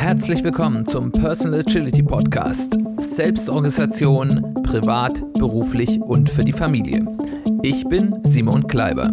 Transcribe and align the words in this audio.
Herzlich 0.00 0.42
willkommen 0.42 0.86
zum 0.86 1.12
Personal 1.12 1.60
Agility 1.60 2.02
Podcast. 2.02 2.78
Selbstorganisation, 2.96 4.54
privat, 4.62 5.20
beruflich 5.34 6.00
und 6.00 6.30
für 6.30 6.40
die 6.40 6.54
Familie. 6.54 7.04
Ich 7.62 7.84
bin 7.84 8.18
Simon 8.22 8.66
Kleiber. 8.66 9.12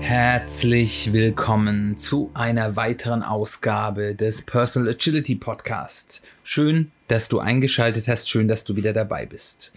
Herzlich 0.00 1.14
willkommen 1.14 1.96
zu 1.96 2.30
einer 2.34 2.76
weiteren 2.76 3.22
Ausgabe 3.22 4.14
des 4.14 4.44
Personal 4.44 4.92
Agility 4.92 5.36
Podcasts. 5.36 6.20
Schön, 6.42 6.92
dass 7.08 7.30
du 7.30 7.38
eingeschaltet 7.38 8.06
hast, 8.06 8.28
schön, 8.28 8.48
dass 8.48 8.64
du 8.64 8.76
wieder 8.76 8.92
dabei 8.92 9.24
bist. 9.24 9.72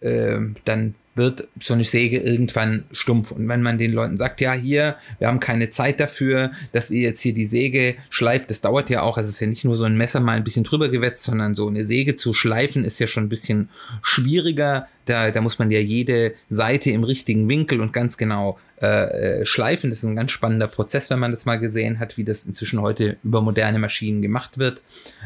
äh, 0.00 0.38
dann 0.64 0.94
wird 1.14 1.48
so 1.60 1.74
eine 1.74 1.84
Säge 1.84 2.18
irgendwann 2.18 2.84
stumpf. 2.92 3.30
Und 3.30 3.48
wenn 3.48 3.62
man 3.62 3.78
den 3.78 3.92
Leuten 3.92 4.16
sagt, 4.16 4.40
ja, 4.40 4.52
hier, 4.52 4.96
wir 5.18 5.28
haben 5.28 5.40
keine 5.40 5.70
Zeit 5.70 6.00
dafür, 6.00 6.52
dass 6.72 6.90
ihr 6.90 7.02
jetzt 7.02 7.20
hier 7.20 7.34
die 7.34 7.44
Säge 7.44 7.94
schleift, 8.10 8.50
das 8.50 8.60
dauert 8.60 8.90
ja 8.90 9.02
auch, 9.02 9.18
es 9.18 9.28
ist 9.28 9.40
ja 9.40 9.46
nicht 9.46 9.64
nur 9.64 9.76
so 9.76 9.84
ein 9.84 9.96
Messer 9.96 10.20
mal 10.20 10.36
ein 10.36 10.44
bisschen 10.44 10.64
drüber 10.64 10.88
gewetzt, 10.88 11.24
sondern 11.24 11.54
so 11.54 11.68
eine 11.68 11.84
Säge 11.84 12.16
zu 12.16 12.34
schleifen 12.34 12.84
ist 12.84 12.98
ja 12.98 13.06
schon 13.06 13.24
ein 13.24 13.28
bisschen 13.28 13.68
schwieriger. 14.02 14.88
Da, 15.06 15.30
da 15.30 15.40
muss 15.40 15.58
man 15.58 15.70
ja 15.70 15.80
jede 15.80 16.34
Seite 16.48 16.90
im 16.90 17.04
richtigen 17.04 17.48
Winkel 17.48 17.80
und 17.80 17.92
ganz 17.92 18.16
genau 18.16 18.58
äh, 18.84 19.40
äh, 19.40 19.46
schleifen. 19.46 19.88
Das 19.88 20.00
ist 20.00 20.04
ein 20.04 20.16
ganz 20.16 20.30
spannender 20.30 20.66
Prozess, 20.66 21.08
wenn 21.08 21.18
man 21.18 21.30
das 21.30 21.46
mal 21.46 21.58
gesehen 21.58 21.98
hat, 21.98 22.18
wie 22.18 22.24
das 22.24 22.44
inzwischen 22.44 22.82
heute 22.82 23.16
über 23.24 23.40
moderne 23.40 23.78
Maschinen 23.78 24.20
gemacht 24.20 24.58
wird. 24.58 24.82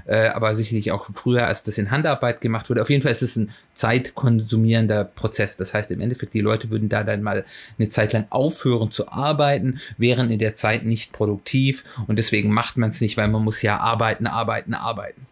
Äh, 0.06 0.28
aber 0.28 0.54
sicherlich 0.54 0.92
auch 0.92 1.06
früher, 1.12 1.46
als 1.46 1.64
das 1.64 1.76
in 1.76 1.90
Handarbeit 1.90 2.40
gemacht 2.40 2.70
wurde. 2.70 2.82
Auf 2.82 2.90
jeden 2.90 3.02
Fall 3.02 3.10
ist 3.10 3.22
es 3.22 3.34
ein 3.36 3.50
zeitkonsumierender 3.74 5.04
Prozess. 5.04 5.56
Das 5.56 5.74
heißt, 5.74 5.90
im 5.90 6.00
Endeffekt, 6.00 6.34
die 6.34 6.40
Leute 6.40 6.70
würden 6.70 6.88
da 6.88 7.02
dann 7.02 7.22
mal 7.22 7.44
eine 7.78 7.88
Zeit 7.88 8.12
lang 8.12 8.26
aufhören 8.30 8.90
zu 8.90 9.10
arbeiten, 9.10 9.80
wären 9.96 10.30
in 10.30 10.38
der 10.38 10.54
Zeit 10.54 10.84
nicht 10.84 11.12
produktiv 11.12 11.84
und 12.06 12.18
deswegen 12.18 12.52
macht 12.52 12.76
man 12.76 12.90
es 12.90 13.00
nicht, 13.00 13.16
weil 13.16 13.28
man 13.28 13.42
muss 13.42 13.62
ja 13.62 13.78
arbeiten, 13.78 14.26
arbeiten, 14.26 14.74
arbeiten. 14.74 15.27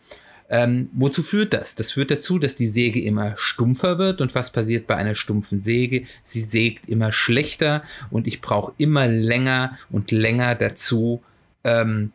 Ähm, 0.49 0.91
wozu 0.93 1.23
führt 1.23 1.53
das? 1.53 1.75
Das 1.75 1.91
führt 1.91 2.11
dazu, 2.11 2.39
dass 2.39 2.55
die 2.55 2.69
Säge 2.69 3.01
immer 3.01 3.35
stumpfer 3.37 3.99
wird. 3.99 4.21
Und 4.21 4.35
was 4.35 4.53
passiert 4.53 4.87
bei 4.87 4.97
einer 4.97 5.15
stumpfen 5.15 5.61
Säge? 5.61 6.05
Sie 6.23 6.41
sägt 6.41 6.89
immer 6.89 7.13
schlechter 7.13 7.83
und 8.11 8.27
ich 8.27 8.41
brauche 8.41 8.73
immer 8.79 9.09
länger 9.09 9.77
und 9.91 10.13
länger 10.13 10.55
dazu, 10.55 11.23
ähm, 11.65 12.13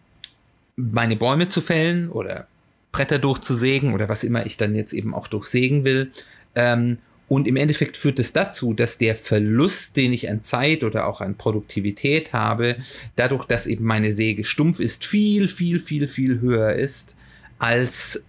meine 0.77 1.17
Bäume 1.17 1.49
zu 1.49 1.59
fällen 1.59 2.09
oder 2.09 2.47
Bretter 2.91 3.19
durchzusägen 3.19 3.93
oder 3.93 4.07
was 4.09 4.23
immer 4.23 4.45
ich 4.45 4.57
dann 4.57 4.75
jetzt 4.75 4.93
eben 4.93 5.13
auch 5.13 5.27
durchsägen 5.27 5.83
will. 5.83 6.11
Ähm, 6.55 6.99
und 7.27 7.47
im 7.47 7.55
Endeffekt 7.55 7.95
führt 7.95 8.19
es 8.19 8.33
dazu, 8.33 8.73
dass 8.73 8.97
der 8.97 9.15
Verlust, 9.15 9.95
den 9.95 10.11
ich 10.11 10.29
an 10.29 10.43
Zeit 10.43 10.83
oder 10.83 11.07
auch 11.07 11.21
an 11.21 11.35
Produktivität 11.35 12.33
habe, 12.33 12.77
dadurch, 13.15 13.45
dass 13.45 13.67
eben 13.67 13.85
meine 13.85 14.11
Säge 14.11 14.43
stumpf 14.43 14.79
ist, 14.81 15.05
viel, 15.05 15.47
viel, 15.47 15.79
viel, 15.79 16.07
viel 16.09 16.41
höher 16.41 16.73
ist 16.73 17.15
als 17.61 18.25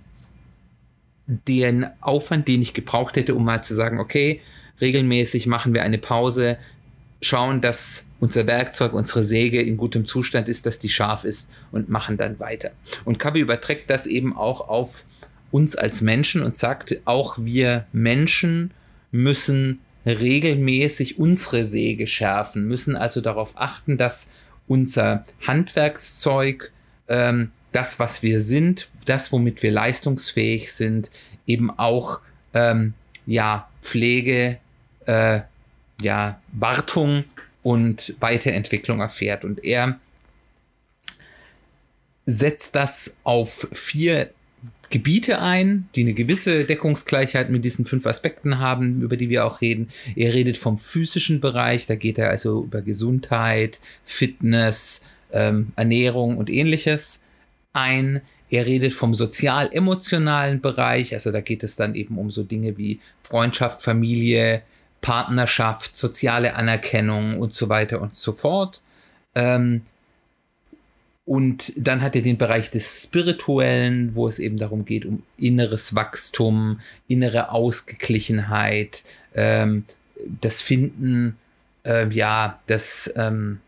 den 1.27 1.87
Aufwand, 2.03 2.49
den 2.49 2.61
ich 2.61 2.75
gebraucht 2.75 3.17
hätte, 3.17 3.35
um 3.35 3.47
mal 3.47 3.65
zu 3.65 3.75
sagen, 3.75 3.99
okay, 3.99 4.43
regelmäßig 4.79 5.47
machen 5.47 5.73
wir 5.73 5.85
eine 5.85 5.97
Pause, 5.97 6.59
schauen, 7.23 7.63
dass 7.63 8.11
unser 8.21 8.47
Werkzeug, 8.47 8.93
unsere 8.93 9.23
Säge 9.23 9.63
in 9.63 9.79
gutem 9.79 10.05
Zustand 10.05 10.51
ist, 10.51 10.67
dass 10.67 10.79
die 10.79 10.91
scharf 10.91 11.25
ist 11.25 11.51
und 11.71 11.89
machen 11.89 12.19
dann 12.19 12.41
weiter. 12.41 12.73
Und 13.07 13.19
Kavi 13.19 13.41
überträgt 13.41 13.89
das 13.89 14.07
eben 14.07 14.37
auch 14.37 14.69
auf 14.69 15.07
uns 15.51 15.77
als 15.77 16.03
Menschen 16.03 16.43
und 16.43 16.55
sagt, 16.55 17.01
auch 17.07 17.39
wir 17.39 17.87
Menschen 17.91 18.73
müssen 19.13 19.81
regelmäßig 20.05 21.19
unsere 21.19 21.65
Säge 21.65 22.07
schärfen, 22.07 22.69
müssen 22.69 22.97
also 22.97 23.23
darauf 23.23 23.55
achten, 23.57 23.97
dass 23.97 24.31
unser 24.67 25.25
Handwerkszeug 25.47 26.71
ähm, 27.09 27.51
das, 27.73 27.99
was 27.99 28.23
wir 28.23 28.43
sind, 28.43 28.89
das, 29.05 29.33
womit 29.33 29.63
wir 29.63 29.71
leistungsfähig 29.71 30.73
sind, 30.73 31.11
eben 31.47 31.71
auch 31.71 32.21
ähm, 32.55 32.95
ja, 33.27 33.69
Pflege, 33.81 34.59
äh, 35.07 35.41
ja, 36.01 36.41
Wartung 36.53 37.25
und 37.63 38.15
Weiterentwicklung 38.21 39.01
erfährt. 39.01 39.45
Und 39.45 39.65
er 39.65 39.99
setzt 42.27 42.75
das 42.75 43.19
auf 43.25 43.69
vier 43.73 44.31
Gebiete 44.91 45.41
ein, 45.41 45.89
die 45.95 46.03
eine 46.03 46.13
gewisse 46.13 46.67
Deckungsgleichheit 46.67 47.49
mit 47.49 47.65
diesen 47.65 47.87
fünf 47.87 48.07
Aspekten 48.07 48.59
haben, 48.59 49.01
über 49.01 49.17
die 49.17 49.31
wir 49.31 49.47
auch 49.47 49.63
reden. 49.63 49.89
Er 50.17 50.35
redet 50.35 50.59
vom 50.59 50.79
physischen 50.79 51.41
Bereich, 51.41 51.87
da 51.87 51.95
geht 51.95 52.19
er 52.19 52.29
also 52.29 52.65
über 52.65 52.83
Gesundheit, 52.83 53.81
Fitness, 54.05 55.03
ähm, 55.33 55.73
Ernährung 55.77 56.37
und 56.37 56.51
ähnliches 56.51 57.23
ein. 57.73 58.21
Er 58.53 58.67
redet 58.67 58.93
vom 58.93 59.15
sozial-emotionalen 59.15 60.61
Bereich, 60.61 61.15
also 61.15 61.33
da 61.33 61.41
geht 61.41 61.65
es 61.65 61.75
dann 61.75 61.95
eben 61.95 62.19
um 62.19 62.31
so 62.31 62.43
Dinge 62.43 62.77
wie 62.77 63.01
Freundschaft, 63.23 63.81
Familie, 63.81 64.61
Partnerschaft, 65.01 65.97
soziale 65.97 66.55
Anerkennung 66.55 67.41
und 67.41 67.55
so 67.55 67.71
weiter 67.71 68.03
und 68.03 68.15
so 68.15 68.33
fort. 68.33 68.83
Ähm, 69.35 69.87
und 71.25 71.73
dann 71.79 72.03
hat 72.03 72.15
er 72.15 72.21
den 72.21 72.37
Bereich 72.37 72.71
des 72.71 73.05
Spirituellen, 73.05 74.15
wo 74.15 74.29
es 74.29 74.39
eben 74.39 74.59
darum 74.59 74.85
geht, 74.85 75.07
um 75.07 75.23
inneres 75.39 75.95
Wachstum, 75.95 76.81
innere 77.09 77.53
Ausgeglichenheit, 77.53 79.03
ähm, 79.35 79.87
das 80.43 80.61
Finden, 80.61 81.39
äh, 81.87 82.07
ja, 82.11 82.61
das, 82.67 83.11
ähm, 83.17 83.61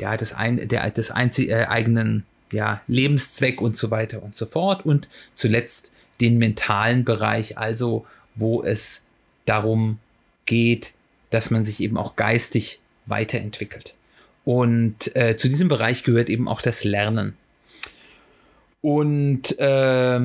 ja, 0.00 0.16
das 0.16 0.32
ein, 0.32 0.68
der, 0.68 0.90
des 0.90 1.12
einzig, 1.12 1.50
äh, 1.50 1.66
eigenen 1.66 2.26
ja, 2.52 2.82
Lebenszweck 2.86 3.60
und 3.60 3.76
so 3.76 3.90
weiter 3.90 4.22
und 4.22 4.34
so 4.34 4.46
fort. 4.46 4.86
Und 4.86 5.08
zuletzt 5.34 5.92
den 6.20 6.38
mentalen 6.38 7.04
Bereich, 7.04 7.58
also 7.58 8.06
wo 8.34 8.62
es 8.62 9.06
darum 9.46 9.98
geht, 10.46 10.92
dass 11.30 11.50
man 11.50 11.64
sich 11.64 11.80
eben 11.80 11.96
auch 11.96 12.16
geistig 12.16 12.80
weiterentwickelt. 13.06 13.94
Und 14.44 15.14
äh, 15.16 15.36
zu 15.36 15.48
diesem 15.48 15.68
Bereich 15.68 16.04
gehört 16.04 16.28
eben 16.28 16.48
auch 16.48 16.62
das 16.62 16.84
Lernen. 16.84 17.36
Und 18.80 19.58
äh, 19.58 20.20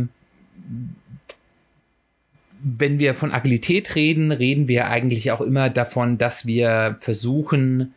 wenn 2.59 2.99
wir 2.99 3.13
von 3.13 3.31
Agilität 3.31 3.95
reden, 3.95 4.31
reden 4.31 4.67
wir 4.67 4.87
eigentlich 4.87 5.31
auch 5.31 5.41
immer 5.41 5.69
davon, 5.69 6.17
dass 6.17 6.47
wir 6.47 6.97
versuchen, 6.99 7.93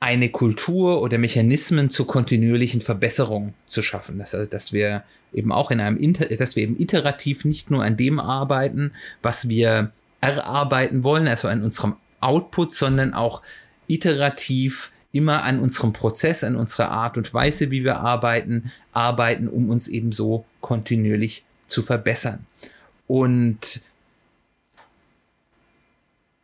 eine 0.00 0.28
Kultur 0.28 1.02
oder 1.02 1.18
Mechanismen 1.18 1.90
zur 1.90 2.06
kontinuierlichen 2.06 2.80
Verbesserung 2.80 3.54
zu 3.66 3.82
schaffen. 3.82 4.18
Das, 4.18 4.34
also, 4.34 4.48
dass 4.48 4.72
wir 4.72 5.02
eben 5.32 5.52
auch 5.52 5.70
in 5.70 5.80
einem, 5.80 5.96
Inter 5.96 6.26
dass 6.26 6.56
wir 6.56 6.62
eben 6.62 6.78
iterativ 6.78 7.44
nicht 7.44 7.70
nur 7.70 7.82
an 7.82 7.96
dem 7.96 8.20
arbeiten, 8.20 8.92
was 9.22 9.48
wir 9.48 9.92
erarbeiten 10.20 11.02
wollen, 11.02 11.26
also 11.26 11.48
an 11.48 11.62
unserem 11.62 11.96
Output, 12.20 12.74
sondern 12.74 13.14
auch 13.14 13.42
iterativ 13.86 14.92
immer 15.12 15.42
an 15.42 15.60
unserem 15.60 15.92
Prozess, 15.92 16.44
an 16.44 16.56
unserer 16.56 16.90
Art 16.90 17.16
und 17.16 17.32
Weise, 17.34 17.70
wie 17.70 17.84
wir 17.84 17.98
arbeiten, 17.98 18.70
arbeiten, 18.92 19.48
um 19.48 19.70
uns 19.70 19.88
eben 19.88 20.12
so 20.12 20.44
kontinuierlich 20.60 21.44
zu 21.66 21.82
verbessern. 21.82 22.46
Und 23.06 23.80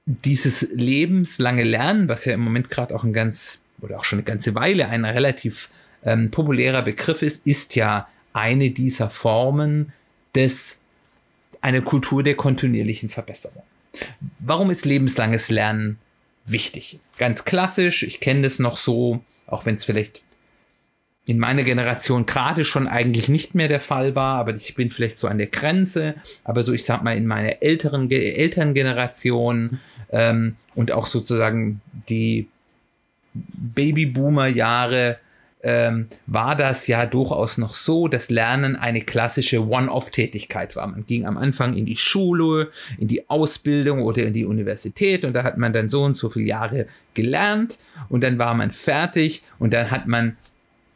dieses 0.07 0.73
lebenslange 0.73 1.65
Lernen, 1.65 2.09
was 2.09 2.25
ja 2.25 2.35
im 2.35 2.41
Moment 2.41 2.71
gerade 2.71 2.95
auch 2.95 3.05
ein 3.05 3.13
ganz 3.13 3.63
oder 3.81 3.99
auch 3.99 4.05
schon 4.05 4.19
eine 4.19 4.25
ganze 4.25 4.55
Weile 4.55 4.89
ein 4.89 5.05
relativ 5.05 5.71
ähm, 6.05 6.31
populärer 6.31 6.83
Begriff 6.83 7.23
ist, 7.23 7.47
ist 7.47 7.75
ja 7.75 8.09
eine 8.33 8.71
dieser 8.71 9.11
Formen 9.11 9.93
des 10.35 10.83
einer 11.61 11.81
Kultur 11.81 12.23
der 12.23 12.35
kontinuierlichen 12.35 13.09
Verbesserung. 13.09 13.63
Warum 14.41 14.71
ist 14.71 14.85
lebenslanges 14.85 15.51
Lernen 15.51 15.99
wichtig? 16.45 16.99
Ganz 17.17 17.45
klassisch, 17.45 18.03
ich 18.03 18.21
kenne 18.21 18.43
das 18.43 18.59
noch 18.59 18.77
so, 18.77 19.23
auch 19.47 19.65
wenn 19.65 19.77
es 19.77 19.85
vielleicht 19.85 20.23
in 21.27 21.39
meiner 21.39 21.63
Generation 21.63 22.27
gerade 22.27 22.65
schon 22.65 22.87
eigentlich 22.87 23.29
nicht 23.29 23.55
mehr 23.55 23.69
der 23.69 23.81
Fall 23.81 24.15
war, 24.15 24.39
aber 24.39 24.55
ich 24.55 24.75
bin 24.75 24.91
vielleicht 24.91 25.19
so 25.19 25.27
an 25.27 25.39
der 25.39 25.47
Grenze, 25.47 26.15
aber 26.45 26.63
so 26.63 26.73
ich 26.73 26.85
sag 26.85 27.03
mal 27.03 27.17
in 27.17 27.27
meiner 27.27 27.63
älteren 27.63 28.11
Elterngeneration 28.11 29.81
ähm, 30.11 30.57
und 30.75 30.93
auch 30.93 31.07
sozusagen 31.07 31.81
die 32.09 32.49
Babyboomer-Jahre 33.33 35.19
ähm, 35.63 36.09
war 36.27 36.57
das 36.57 36.87
ja 36.87 37.07
durchaus 37.07 37.57
noch 37.57 37.75
so, 37.75 38.07
dass 38.07 38.29
Lernen 38.29 38.77
eine 38.77 39.01
klassische 39.01 39.67
One-Off-Tätigkeit 39.67 40.77
war. 40.77 40.87
Man 40.87 41.07
ging 41.07 41.25
am 41.25 41.39
Anfang 41.39 41.73
in 41.73 41.87
die 41.87 41.97
Schule, 41.97 42.71
in 42.99 43.09
die 43.09 43.31
Ausbildung 43.31 44.03
oder 44.03 44.25
in 44.25 44.35
die 44.35 44.45
Universität 44.45 45.25
und 45.25 45.33
da 45.33 45.43
hat 45.43 45.57
man 45.57 45.73
dann 45.73 45.89
so 45.89 46.03
und 46.03 46.19
so 46.19 46.29
viele 46.29 46.45
Jahre 46.45 46.87
gelernt 47.15 47.79
und 48.11 48.23
dann 48.23 48.39
war 48.39 48.53
man 48.53 48.73
fertig 48.73 49.43
und 49.59 49.73
dann 49.73 49.91
hat 49.91 50.07
man 50.07 50.37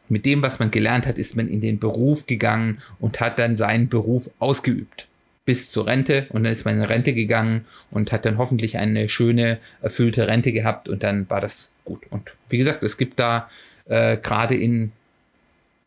mit 0.09 0.25
dem, 0.25 0.41
was 0.41 0.59
man 0.59 0.71
gelernt 0.71 1.05
hat, 1.05 1.17
ist 1.17 1.35
man 1.35 1.47
in 1.47 1.61
den 1.61 1.79
Beruf 1.79 2.25
gegangen 2.25 2.79
und 2.99 3.19
hat 3.19 3.39
dann 3.39 3.55
seinen 3.55 3.89
Beruf 3.89 4.29
ausgeübt. 4.39 5.07
Bis 5.45 5.71
zur 5.71 5.87
Rente 5.87 6.27
und 6.29 6.43
dann 6.43 6.51
ist 6.51 6.65
man 6.65 6.77
in 6.77 6.83
Rente 6.83 7.13
gegangen 7.13 7.65
und 7.89 8.11
hat 8.11 8.25
dann 8.25 8.37
hoffentlich 8.37 8.77
eine 8.77 9.09
schöne, 9.09 9.57
erfüllte 9.81 10.27
Rente 10.27 10.51
gehabt 10.51 10.89
und 10.89 11.01
dann 11.03 11.29
war 11.29 11.41
das 11.41 11.71
gut. 11.85 12.01
Und 12.09 12.31
wie 12.49 12.57
gesagt, 12.57 12.83
es 12.83 12.97
gibt 12.97 13.19
da 13.19 13.49
äh, 13.85 14.17
gerade 14.17 14.55
in 14.55 14.91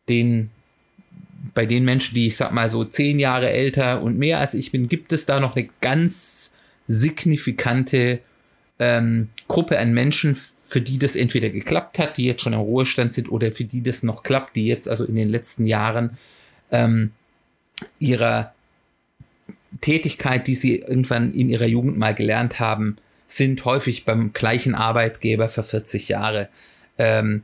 den 0.09 0.49
bei 1.53 1.65
den 1.65 1.83
Menschen, 1.83 2.15
die 2.15 2.27
ich 2.27 2.37
sag 2.37 2.51
mal 2.51 2.69
so 2.69 2.83
zehn 2.83 3.19
Jahre 3.19 3.49
älter 3.49 4.01
und 4.01 4.17
mehr 4.17 4.39
als 4.39 4.53
ich 4.53 4.71
bin, 4.71 4.87
gibt 4.87 5.11
es 5.11 5.25
da 5.25 5.39
noch 5.39 5.55
eine 5.55 5.69
ganz 5.81 6.53
signifikante 6.87 8.19
ähm, 8.79 9.29
Gruppe 9.47 9.79
an 9.79 9.93
Menschen, 9.93 10.37
für 10.73 10.81
die 10.81 10.97
das 10.97 11.15
entweder 11.15 11.51
geklappt 11.51 11.99
hat, 11.99 12.17
die 12.17 12.25
jetzt 12.25 12.41
schon 12.41 12.53
im 12.53 12.59
Ruhestand 12.59 13.13
sind, 13.13 13.31
oder 13.31 13.51
für 13.51 13.63
die 13.63 13.83
das 13.83 14.01
noch 14.01 14.23
klappt, 14.23 14.55
die 14.55 14.65
jetzt 14.65 14.89
also 14.89 15.05
in 15.05 15.13
den 15.13 15.29
letzten 15.29 15.67
Jahren 15.67 16.17
ähm, 16.71 17.11
ihrer 17.99 18.55
Tätigkeit, 19.81 20.47
die 20.47 20.55
sie 20.55 20.79
irgendwann 20.79 21.31
in 21.31 21.51
ihrer 21.51 21.67
Jugend 21.67 21.99
mal 21.99 22.15
gelernt 22.15 22.59
haben, 22.59 22.97
sind 23.27 23.63
häufig 23.65 24.03
beim 24.03 24.33
gleichen 24.33 24.73
Arbeitgeber 24.73 25.47
für 25.47 25.63
40 25.63 26.09
Jahre. 26.09 26.49
Ähm, 26.97 27.43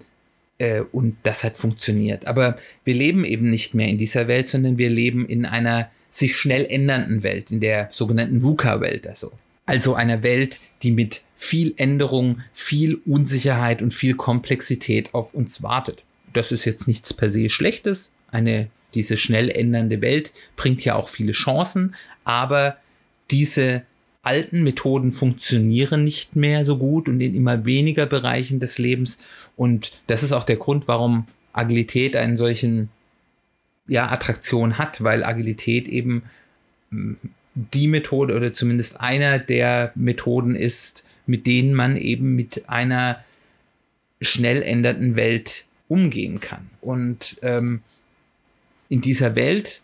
äh, 0.58 0.81
und 0.92 1.18
das 1.22 1.44
hat 1.44 1.56
funktioniert. 1.56 2.26
Aber 2.26 2.58
wir 2.84 2.96
leben 2.96 3.26
eben 3.26 3.52
nicht 3.52 3.76
mehr 3.76 3.90
in 3.90 4.00
dieser 4.00 4.28
Welt, 4.28 4.50
sondern 4.50 4.80
wir 4.80 4.90
leben 4.90 5.30
in 5.30 5.46
einer 5.46 5.92
sich 6.10 6.36
schnell 6.36 6.66
ändernden 6.68 7.22
Welt, 7.22 7.52
in 7.52 7.60
der 7.60 7.90
sogenannten 7.92 8.42
VUCA-Welt. 8.42 9.06
Also. 9.06 9.31
also 9.68 9.94
einer 9.94 10.24
Welt, 10.24 10.60
die 10.81 10.94
mit 10.94 11.22
viel 11.42 11.74
Änderung, 11.78 12.42
viel 12.52 13.00
Unsicherheit 13.06 13.82
und 13.82 13.94
viel 13.94 14.14
Komplexität 14.16 15.14
auf 15.14 15.34
uns 15.34 15.64
wartet. 15.64 16.04
Das 16.34 16.52
ist 16.52 16.66
jetzt 16.66 16.86
nichts 16.86 17.14
per 17.14 17.30
se 17.30 17.50
Schlechtes. 17.50 18.14
Eine, 18.30 18.70
diese 18.94 19.16
schnell 19.16 19.50
ändernde 19.50 20.02
Welt 20.02 20.34
bringt 20.58 20.84
ja 20.84 20.96
auch 20.96 21.08
viele 21.08 21.32
Chancen, 21.32 21.96
aber 22.26 22.76
diese 23.32 23.84
alten 24.22 24.64
Methoden 24.64 25.14
funktionieren 25.14 26.04
nicht 26.04 26.36
mehr 26.36 26.66
so 26.66 26.78
gut 26.78 27.08
und 27.08 27.22
in 27.22 27.34
immer 27.34 27.64
weniger 27.64 28.06
Bereichen 28.06 28.60
des 28.60 28.78
Lebens. 28.78 29.18
Und 29.56 29.94
das 30.08 30.24
ist 30.24 30.34
auch 30.34 30.44
der 30.44 30.58
Grund, 30.58 30.90
warum 30.90 31.26
Agilität 31.54 32.18
einen 32.18 32.36
solchen 32.36 32.90
ja, 33.88 34.12
Attraktion 34.12 34.78
hat, 34.78 35.06
weil 35.06 35.24
Agilität 35.24 35.88
eben 35.88 36.24
die 37.56 37.88
Methode 37.88 38.36
oder 38.36 38.54
zumindest 38.54 39.01
einer 39.01 39.40
der 39.40 39.92
Methoden 39.96 40.56
ist, 40.56 41.04
mit 41.25 41.46
denen 41.46 41.74
man 41.74 41.98
eben 41.98 42.36
mit 42.36 42.69
einer 42.69 43.24
schnell 44.22 44.62
ändernden 44.62 45.16
Welt 45.16 45.66
umgehen 45.88 46.40
kann. 46.40 46.69
Und 46.81 47.38
ähm, 47.42 47.81
in 48.90 49.01
dieser 49.01 49.36
Welt 49.36 49.81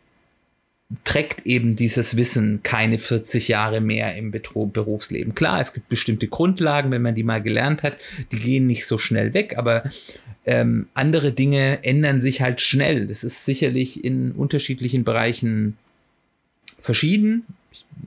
trägt 1.04 1.46
eben 1.46 1.76
dieses 1.76 2.16
Wissen 2.16 2.62
keine 2.64 3.00
40 3.00 3.48
Jahre 3.48 3.82
mehr 3.82 4.16
im 4.16 4.32
Betro 4.32 4.66
Berufsleben. 4.68 5.34
Klar, 5.34 5.62
es 5.62 5.74
gibt 5.74 5.90
bestimmte 5.90 6.28
Grundlagen, 6.28 6.92
wenn 6.92 7.02
man 7.02 7.16
die 7.16 7.24
mal 7.24 7.42
gelernt 7.42 7.84
hat, 7.84 7.98
die 8.32 8.40
gehen 8.40 8.68
nicht 8.68 8.86
so 8.86 8.98
schnell 8.98 9.34
weg, 9.34 9.58
aber 9.58 9.84
ähm, 10.46 10.88
andere 10.94 11.32
Dinge 11.32 11.84
ändern 11.84 12.22
sich 12.22 12.42
halt 12.42 12.62
schnell. 12.62 13.08
Das 13.08 13.24
ist 13.24 13.46
sicherlich 13.46 14.04
in 14.04 14.32
unterschiedlichen 14.32 15.04
Bereichen 15.04 15.78
verschieden. 16.86 17.46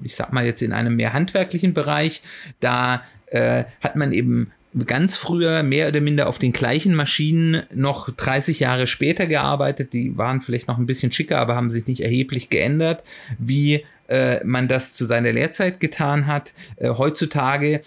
Ich, 0.03 0.15
sag 0.15 0.33
mal 0.33 0.47
jetzt 0.47 0.63
in 0.63 0.73
einem 0.73 0.97
mehr 0.97 1.13
handwerklichen 1.13 1.75
Bereich, 1.75 2.23
da 2.61 3.03
äh, 3.27 3.65
hat 3.81 3.97
man 3.97 4.13
eben 4.13 4.53
ganz 4.87 5.17
früher 5.17 5.63
mehr 5.63 5.89
oder 5.89 6.01
minder 6.01 6.29
auf 6.29 6.39
den 6.39 6.53
gleichen 6.53 6.95
Maschinen 6.95 7.63
noch 7.75 8.11
30 8.11 8.61
Jahre 8.61 8.87
später 8.87 9.27
gearbeitet. 9.27 9.93
Die 9.93 10.17
waren 10.17 10.41
vielleicht 10.41 10.69
noch 10.69 10.79
ein 10.79 10.87
bisschen 10.87 11.13
schicker, 11.13 11.39
aber 11.39 11.57
haben 11.57 11.71
sich 11.71 11.87
nicht 11.87 12.01
erheblich 12.01 12.51
geändert, 12.51 13.03
wie 13.39 13.85
äh, 14.09 14.45
man 14.45 14.69
das 14.69 14.95
zu 14.95 15.05
seiner 15.05 15.33
Lehrzeit 15.33 15.81
getan 15.81 16.27
hat. 16.27 16.53
Äh, 16.77 16.91
heutzutage 16.91 17.83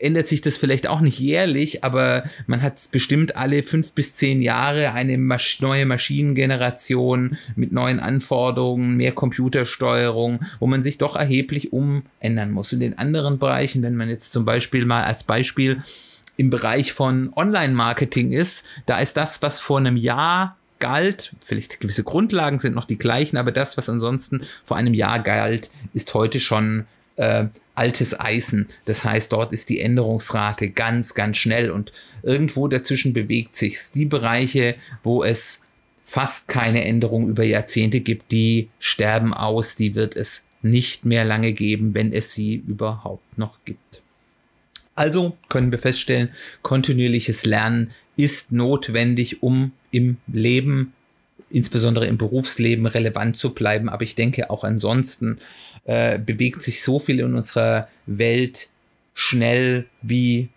ändert 0.00 0.28
sich 0.28 0.40
das 0.40 0.56
vielleicht 0.56 0.88
auch 0.88 1.00
nicht 1.00 1.18
jährlich, 1.18 1.84
aber 1.84 2.24
man 2.46 2.62
hat 2.62 2.80
bestimmt 2.90 3.36
alle 3.36 3.62
fünf 3.62 3.92
bis 3.92 4.14
zehn 4.14 4.42
Jahre 4.42 4.92
eine 4.92 5.18
Masch 5.18 5.60
neue 5.60 5.86
Maschinengeneration 5.86 7.36
mit 7.56 7.72
neuen 7.72 8.00
Anforderungen, 8.00 8.96
mehr 8.96 9.12
Computersteuerung, 9.12 10.40
wo 10.58 10.66
man 10.66 10.82
sich 10.82 10.98
doch 10.98 11.16
erheblich 11.16 11.72
umändern 11.72 12.50
muss. 12.50 12.72
In 12.72 12.80
den 12.80 12.98
anderen 12.98 13.38
Bereichen, 13.38 13.82
wenn 13.82 13.96
man 13.96 14.08
jetzt 14.08 14.32
zum 14.32 14.44
Beispiel 14.44 14.86
mal 14.86 15.04
als 15.04 15.24
Beispiel 15.24 15.82
im 16.36 16.50
Bereich 16.50 16.92
von 16.92 17.32
Online-Marketing 17.34 18.32
ist, 18.32 18.64
da 18.86 18.98
ist 18.98 19.16
das, 19.16 19.42
was 19.42 19.60
vor 19.60 19.78
einem 19.78 19.96
Jahr 19.96 20.56
galt, 20.78 21.34
vielleicht 21.44 21.78
gewisse 21.78 22.04
Grundlagen 22.04 22.58
sind 22.58 22.74
noch 22.74 22.86
die 22.86 22.96
gleichen, 22.96 23.36
aber 23.36 23.52
das, 23.52 23.76
was 23.76 23.90
ansonsten 23.90 24.40
vor 24.64 24.78
einem 24.78 24.94
Jahr 24.94 25.22
galt, 25.22 25.70
ist 25.92 26.14
heute 26.14 26.40
schon 26.40 26.86
äh, 27.16 27.46
altes 27.80 28.20
Eisen. 28.20 28.68
Das 28.84 29.04
heißt, 29.04 29.32
dort 29.32 29.54
ist 29.54 29.70
die 29.70 29.80
Änderungsrate 29.80 30.68
ganz, 30.68 31.14
ganz 31.14 31.38
schnell 31.38 31.70
und 31.70 31.92
irgendwo 32.22 32.68
dazwischen 32.68 33.14
bewegt 33.14 33.56
sich 33.56 33.78
die 33.94 34.04
Bereiche, 34.04 34.74
wo 35.02 35.24
es 35.24 35.62
fast 36.04 36.46
keine 36.46 36.84
Änderung 36.84 37.26
über 37.26 37.42
Jahrzehnte 37.42 38.00
gibt, 38.00 38.32
die 38.32 38.68
sterben 38.80 39.32
aus, 39.32 39.76
die 39.76 39.94
wird 39.94 40.14
es 40.14 40.44
nicht 40.60 41.06
mehr 41.06 41.24
lange 41.24 41.54
geben, 41.54 41.94
wenn 41.94 42.12
es 42.12 42.34
sie 42.34 42.56
überhaupt 42.56 43.38
noch 43.38 43.58
gibt. 43.64 44.02
Also 44.94 45.38
können 45.48 45.70
wir 45.70 45.78
feststellen, 45.78 46.28
kontinuierliches 46.60 47.46
Lernen 47.46 47.92
ist 48.16 48.52
notwendig, 48.52 49.42
um 49.42 49.72
im 49.90 50.18
Leben, 50.26 50.92
insbesondere 51.50 52.06
im 52.06 52.18
Berufsleben, 52.18 52.86
relevant 52.86 53.36
zu 53.36 53.52
bleiben. 53.54 53.88
Aber 53.88 54.02
ich 54.02 54.14
denke 54.14 54.50
auch 54.50 54.64
ansonsten 54.64 55.38
äh, 55.84 56.18
bewegt 56.18 56.62
sich 56.62 56.82
so 56.82 56.98
viel 56.98 57.20
in 57.20 57.34
unserer 57.34 57.88
Welt 58.06 58.68
schnell 59.14 59.86
wie 60.02 60.48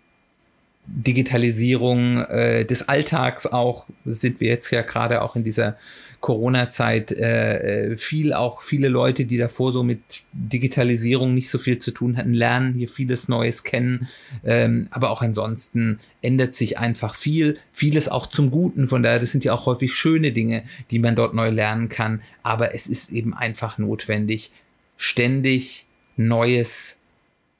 Digitalisierung 0.86 2.24
äh, 2.24 2.64
des 2.64 2.88
Alltags 2.88 3.46
auch, 3.46 3.86
sind 4.04 4.40
wir 4.40 4.48
jetzt 4.48 4.70
ja 4.70 4.82
gerade 4.82 5.22
auch 5.22 5.34
in 5.34 5.42
dieser 5.42 5.76
Corona-Zeit 6.20 7.12
äh, 7.12 7.92
äh, 7.92 7.96
viel 7.96 8.32
auch 8.32 8.62
viele 8.62 8.88
Leute, 8.88 9.24
die 9.24 9.38
davor 9.38 9.72
so 9.72 9.82
mit 9.82 10.00
Digitalisierung 10.32 11.34
nicht 11.34 11.50
so 11.50 11.58
viel 11.58 11.78
zu 11.78 11.90
tun 11.90 12.16
hatten, 12.16 12.32
lernen 12.32 12.74
hier 12.74 12.88
vieles 12.88 13.28
Neues 13.28 13.62
kennen. 13.62 14.08
Ähm, 14.44 14.88
aber 14.90 15.10
auch 15.10 15.22
ansonsten 15.22 16.00
ändert 16.22 16.54
sich 16.54 16.78
einfach 16.78 17.14
viel, 17.14 17.58
vieles 17.72 18.08
auch 18.08 18.26
zum 18.26 18.50
Guten. 18.50 18.86
Von 18.86 19.02
daher, 19.02 19.18
das 19.18 19.32
sind 19.32 19.44
ja 19.44 19.52
auch 19.52 19.66
häufig 19.66 19.92
schöne 19.92 20.32
Dinge, 20.32 20.64
die 20.90 20.98
man 20.98 21.14
dort 21.14 21.34
neu 21.34 21.50
lernen 21.50 21.90
kann. 21.90 22.22
Aber 22.42 22.74
es 22.74 22.86
ist 22.86 23.12
eben 23.12 23.34
einfach 23.34 23.76
notwendig, 23.76 24.50
ständig 24.96 25.86
Neues, 26.16 27.00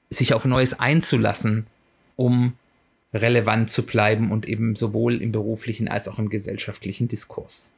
sich 0.08 0.32
auf 0.32 0.44
Neues 0.44 0.78
einzulassen, 0.78 1.66
um 2.16 2.54
relevant 3.14 3.70
zu 3.70 3.86
bleiben 3.86 4.30
und 4.30 4.46
eben 4.46 4.76
sowohl 4.76 5.22
im 5.22 5.32
beruflichen 5.32 5.88
als 5.88 6.08
auch 6.08 6.18
im 6.18 6.28
gesellschaftlichen 6.28 7.08
Diskurs. 7.08 7.72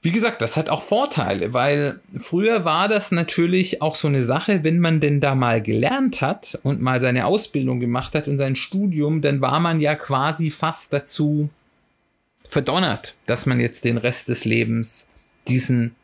Wie 0.00 0.12
gesagt, 0.12 0.42
das 0.42 0.56
hat 0.56 0.68
auch 0.68 0.82
Vorteile, 0.82 1.52
weil 1.52 2.00
früher 2.16 2.64
war 2.64 2.88
das 2.88 3.10
natürlich 3.10 3.82
auch 3.82 3.96
so 3.96 4.06
eine 4.06 4.22
Sache, 4.22 4.62
wenn 4.62 4.78
man 4.78 5.00
denn 5.00 5.20
da 5.20 5.34
mal 5.34 5.60
gelernt 5.60 6.20
hat 6.20 6.58
und 6.62 6.80
mal 6.80 7.00
seine 7.00 7.26
Ausbildung 7.26 7.80
gemacht 7.80 8.14
hat 8.14 8.28
und 8.28 8.38
sein 8.38 8.54
Studium, 8.54 9.22
dann 9.22 9.40
war 9.40 9.58
man 9.58 9.80
ja 9.80 9.96
quasi 9.96 10.50
fast 10.50 10.92
dazu 10.92 11.50
verdonnert, 12.44 13.16
dass 13.26 13.44
man 13.44 13.58
jetzt 13.58 13.84
den 13.84 13.98
Rest 13.98 14.28
des 14.28 14.44
Lebens 14.44 15.08
diesen 15.48 15.96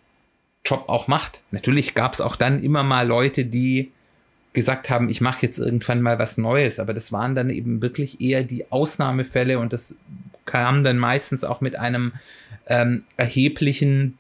Job 0.65 0.85
auch 0.89 1.07
macht. 1.07 1.43
Natürlich 1.53 1.95
gab 1.95 2.15
es 2.15 2.21
auch 2.21 2.35
dann 2.35 2.65
immer 2.65 2.83
mal 2.83 3.07
Leute, 3.07 3.45
die 3.45 3.93
gesagt 4.55 4.89
haben, 4.89 5.11
ich 5.11 5.21
mache 5.21 5.45
jetzt 5.45 5.59
irgendwann 5.59 6.01
mal 6.01 6.19
was 6.19 6.39
Neues, 6.39 6.79
aber 6.81 6.95
das 6.95 7.13
waren 7.13 7.35
dann 7.35 7.51
eben 7.51 7.83
wirklich 7.83 8.21
eher 8.21 8.45
die 8.45 8.71
Ausnahmefälle. 8.73 9.59
Und 9.59 9.73
das 9.73 9.97
kam 10.47 10.85
dann 10.85 10.97
meistens 10.97 11.45
auch 11.45 11.61
mit 11.61 11.77
einem 11.77 12.13
ähm, 12.67 13.05
erheblichen 13.17 14.17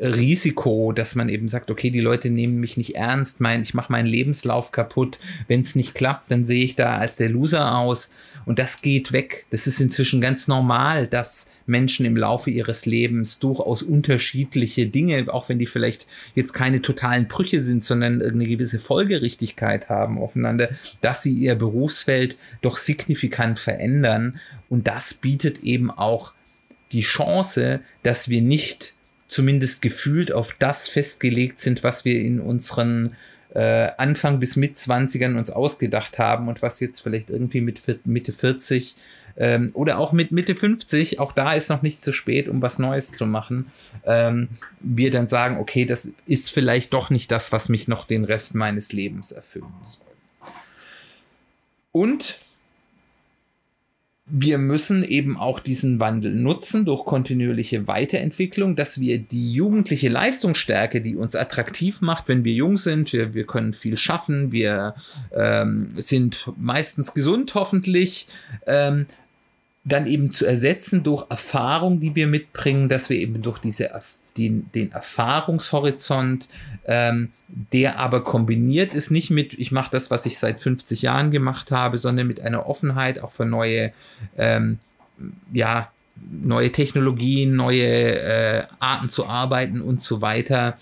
Risiko, 0.00 0.92
dass 0.92 1.14
man 1.14 1.28
eben 1.28 1.48
sagt, 1.48 1.70
okay, 1.70 1.90
die 1.90 2.00
Leute 2.00 2.30
nehmen 2.30 2.58
mich 2.58 2.76
nicht 2.76 2.96
ernst, 2.96 3.40
mein, 3.40 3.62
ich 3.62 3.74
mache 3.74 3.92
meinen 3.92 4.06
Lebenslauf 4.06 4.72
kaputt. 4.72 5.18
Wenn 5.48 5.60
es 5.60 5.74
nicht 5.74 5.94
klappt, 5.94 6.30
dann 6.30 6.46
sehe 6.46 6.64
ich 6.64 6.76
da 6.76 6.98
als 6.98 7.16
der 7.16 7.28
Loser 7.28 7.78
aus. 7.78 8.10
Und 8.46 8.58
das 8.58 8.82
geht 8.82 9.12
weg. 9.12 9.46
Das 9.50 9.66
ist 9.66 9.80
inzwischen 9.80 10.20
ganz 10.20 10.48
normal, 10.48 11.06
dass 11.06 11.50
Menschen 11.66 12.04
im 12.04 12.16
Laufe 12.16 12.50
ihres 12.50 12.86
Lebens 12.86 13.38
durchaus 13.38 13.82
unterschiedliche 13.82 14.86
Dinge, 14.88 15.32
auch 15.32 15.48
wenn 15.48 15.58
die 15.58 15.66
vielleicht 15.66 16.06
jetzt 16.34 16.52
keine 16.52 16.82
totalen 16.82 17.26
Brüche 17.26 17.62
sind, 17.62 17.84
sondern 17.84 18.20
eine 18.20 18.46
gewisse 18.46 18.78
Folgerichtigkeit 18.78 19.88
haben 19.88 20.18
aufeinander, 20.18 20.68
dass 21.00 21.22
sie 21.22 21.32
ihr 21.32 21.54
Berufsfeld 21.54 22.36
doch 22.60 22.76
signifikant 22.76 23.58
verändern. 23.58 24.38
Und 24.68 24.86
das 24.86 25.14
bietet 25.14 25.62
eben 25.62 25.90
auch 25.90 26.32
die 26.92 27.02
Chance, 27.02 27.80
dass 28.02 28.28
wir 28.28 28.42
nicht 28.42 28.94
zumindest 29.34 29.82
gefühlt 29.82 30.30
auf 30.30 30.54
das 30.60 30.86
festgelegt 30.86 31.60
sind, 31.60 31.82
was 31.82 32.04
wir 32.04 32.20
in 32.20 32.38
unseren 32.38 33.16
äh, 33.52 33.90
Anfang 33.96 34.38
bis 34.38 34.54
mit 34.54 34.76
20ern 34.76 35.36
uns 35.36 35.50
ausgedacht 35.50 36.20
haben 36.20 36.46
und 36.46 36.62
was 36.62 36.78
jetzt 36.78 37.00
vielleicht 37.00 37.30
irgendwie 37.30 37.60
mit 37.60 37.80
Mitte 38.06 38.32
40 38.32 38.94
ähm, 39.36 39.70
oder 39.74 39.98
auch 39.98 40.12
mit 40.12 40.30
Mitte 40.30 40.54
50, 40.54 41.18
auch 41.18 41.32
da 41.32 41.52
ist 41.52 41.68
noch 41.68 41.82
nicht 41.82 42.04
zu 42.04 42.12
spät, 42.12 42.48
um 42.48 42.62
was 42.62 42.78
Neues 42.78 43.10
zu 43.10 43.26
machen, 43.26 43.72
ähm, 44.06 44.50
wir 44.78 45.10
dann 45.10 45.26
sagen, 45.26 45.58
okay, 45.58 45.84
das 45.84 46.10
ist 46.26 46.52
vielleicht 46.52 46.92
doch 46.92 47.10
nicht 47.10 47.32
das, 47.32 47.50
was 47.50 47.68
mich 47.68 47.88
noch 47.88 48.06
den 48.06 48.22
Rest 48.22 48.54
meines 48.54 48.92
Lebens 48.92 49.32
erfüllen 49.32 49.74
soll. 49.82 50.06
Und 51.90 52.38
wir 54.26 54.56
müssen 54.56 55.04
eben 55.04 55.36
auch 55.36 55.60
diesen 55.60 56.00
Wandel 56.00 56.34
nutzen 56.34 56.86
durch 56.86 57.04
kontinuierliche 57.04 57.86
Weiterentwicklung, 57.86 58.74
dass 58.74 58.98
wir 58.98 59.18
die 59.18 59.52
jugendliche 59.52 60.08
Leistungsstärke, 60.08 61.02
die 61.02 61.16
uns 61.16 61.36
attraktiv 61.36 62.00
macht, 62.00 62.28
wenn 62.28 62.42
wir 62.42 62.54
jung 62.54 62.78
sind, 62.78 63.12
wir, 63.12 63.34
wir 63.34 63.44
können 63.46 63.74
viel 63.74 63.98
schaffen, 63.98 64.50
wir 64.50 64.94
ähm, 65.32 65.92
sind 65.96 66.50
meistens 66.56 67.12
gesund 67.12 67.54
hoffentlich, 67.54 68.26
ähm, 68.66 69.06
dann 69.84 70.06
eben 70.06 70.32
zu 70.32 70.46
ersetzen 70.46 71.02
durch 71.02 71.26
Erfahrung, 71.28 72.00
die 72.00 72.14
wir 72.14 72.26
mitbringen, 72.26 72.88
dass 72.88 73.10
wir 73.10 73.18
eben 73.18 73.42
durch 73.42 73.58
diese 73.58 73.90
den, 74.36 74.70
den 74.74 74.90
Erfahrungshorizont, 74.92 76.48
ähm, 76.86 77.32
der 77.48 77.98
aber 77.98 78.24
kombiniert 78.24 78.94
ist, 78.94 79.10
nicht 79.10 79.30
mit, 79.30 79.54
ich 79.54 79.72
mache 79.72 79.90
das, 79.90 80.10
was 80.10 80.26
ich 80.26 80.38
seit 80.38 80.60
50 80.60 81.02
Jahren 81.02 81.30
gemacht 81.30 81.70
habe, 81.70 81.98
sondern 81.98 82.26
mit 82.26 82.40
einer 82.40 82.66
Offenheit 82.66 83.20
auch 83.20 83.30
für 83.30 83.44
neue, 83.44 83.92
ähm, 84.36 84.78
ja, 85.52 85.90
neue 86.30 86.72
Technologien, 86.72 87.56
neue 87.56 88.18
äh, 88.18 88.64
Arten 88.78 89.08
zu 89.08 89.26
arbeiten 89.26 89.80
und 89.80 90.00
so 90.00 90.20
weiter, 90.20 90.78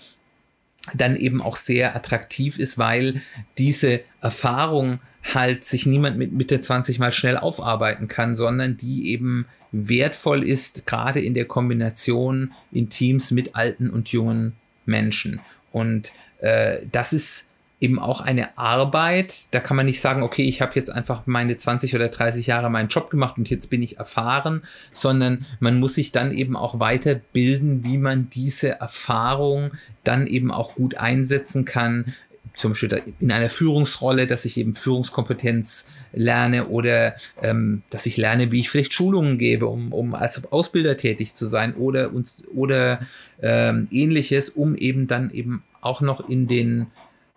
dann 0.93 1.15
eben 1.15 1.41
auch 1.41 1.55
sehr 1.55 1.95
attraktiv 1.95 2.59
ist, 2.59 2.77
weil 2.77 3.21
diese 3.57 4.01
Erfahrung 4.21 4.99
halt 5.33 5.63
sich 5.63 5.85
niemand 5.85 6.17
mit 6.17 6.33
Mitte 6.33 6.59
20 6.59 6.99
mal 6.99 7.13
schnell 7.13 7.37
aufarbeiten 7.37 8.07
kann, 8.07 8.35
sondern 8.35 8.77
die 8.77 9.09
eben 9.11 9.45
wertvoll 9.71 10.43
ist, 10.43 10.85
gerade 10.85 11.21
in 11.21 11.33
der 11.33 11.45
Kombination 11.45 12.53
in 12.71 12.89
Teams 12.89 13.31
mit 13.31 13.55
alten 13.55 13.89
und 13.89 14.09
jungen 14.09 14.53
Menschen. 14.85 15.39
Und 15.73 16.13
äh, 16.39 16.77
das 16.89 17.11
ist 17.11 17.49
eben 17.81 17.99
auch 17.99 18.21
eine 18.21 18.57
Arbeit, 18.57 19.47
da 19.51 19.59
kann 19.59 19.75
man 19.75 19.85
nicht 19.85 19.99
sagen, 19.99 20.23
okay, 20.23 20.43
ich 20.43 20.61
habe 20.61 20.71
jetzt 20.75 20.89
einfach 20.89 21.23
meine 21.25 21.57
20 21.57 21.93
oder 21.95 22.07
30 22.07 22.47
Jahre 22.47 22.69
meinen 22.69 22.87
Job 22.87 23.09
gemacht 23.09 23.37
und 23.37 23.49
jetzt 23.49 23.69
bin 23.69 23.83
ich 23.83 23.97
erfahren, 23.97 24.63
sondern 24.93 25.45
man 25.59 25.81
muss 25.81 25.95
sich 25.95 26.13
dann 26.13 26.31
eben 26.31 26.55
auch 26.55 26.79
weiterbilden, 26.79 27.83
wie 27.83 27.97
man 27.97 28.29
diese 28.29 28.79
Erfahrung 28.79 29.71
dann 30.05 30.27
eben 30.27 30.49
auch 30.49 30.75
gut 30.75 30.95
einsetzen 30.95 31.65
kann, 31.65 32.13
zum 32.55 32.71
Beispiel 32.71 33.01
in 33.19 33.31
einer 33.31 33.49
Führungsrolle, 33.49 34.27
dass 34.27 34.45
ich 34.45 34.57
eben 34.57 34.75
Führungskompetenz 34.75 35.87
lerne 36.11 36.67
oder 36.67 37.15
ähm, 37.41 37.81
dass 37.89 38.05
ich 38.05 38.17
lerne, 38.17 38.51
wie 38.51 38.59
ich 38.59 38.69
vielleicht 38.69 38.93
Schulungen 38.93 39.37
gebe, 39.37 39.67
um, 39.67 39.91
um 39.91 40.13
als 40.13 40.51
Ausbilder 40.51 40.97
tätig 40.97 41.35
zu 41.35 41.47
sein 41.47 41.73
oder 41.75 42.13
uns 42.13 42.43
oder 42.53 43.01
ähm, 43.41 43.87
ähnliches, 43.91 44.49
um 44.49 44.75
eben 44.75 45.07
dann 45.07 45.31
eben 45.31 45.63
auch 45.81 46.01
noch 46.01 46.29
in 46.29 46.47
den 46.47 46.87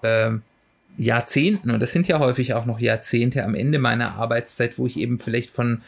ähm, 0.03 0.43
Jahrzehnten, 0.99 1.71
und 1.71 1.81
das 1.81 1.93
sind 1.93 2.09
ja 2.09 2.19
häufig 2.19 2.55
auch 2.55 2.65
noch 2.65 2.79
Jahrzehnte 2.79 3.45
am 3.45 3.55
Ende 3.55 3.79
meiner 3.79 4.17
Arbeitszeit, 4.17 4.79
wo 4.79 4.87
ich 4.87 4.99
eben 4.99 5.19
vielleicht 5.19 5.51
von 5.51 5.83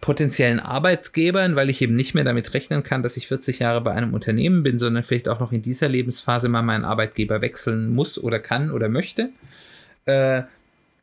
potenziellen 0.00 0.60
Arbeitgebern, 0.60 1.56
weil 1.56 1.68
ich 1.68 1.82
eben 1.82 1.94
nicht 1.94 2.14
mehr 2.14 2.24
damit 2.24 2.54
rechnen 2.54 2.82
kann, 2.82 3.02
dass 3.02 3.16
ich 3.16 3.28
40 3.28 3.58
Jahre 3.58 3.80
bei 3.80 3.92
einem 3.92 4.14
Unternehmen 4.14 4.62
bin, 4.62 4.78
sondern 4.78 5.02
vielleicht 5.02 5.28
auch 5.28 5.40
noch 5.40 5.52
in 5.52 5.62
dieser 5.62 5.88
Lebensphase 5.88 6.48
mal 6.48 6.62
meinen 6.62 6.84
Arbeitgeber 6.84 7.40
wechseln 7.42 7.94
muss 7.94 8.18
oder 8.18 8.38
kann 8.38 8.70
oder 8.70 8.88
möchte, 8.88 9.30
äh, 10.06 10.42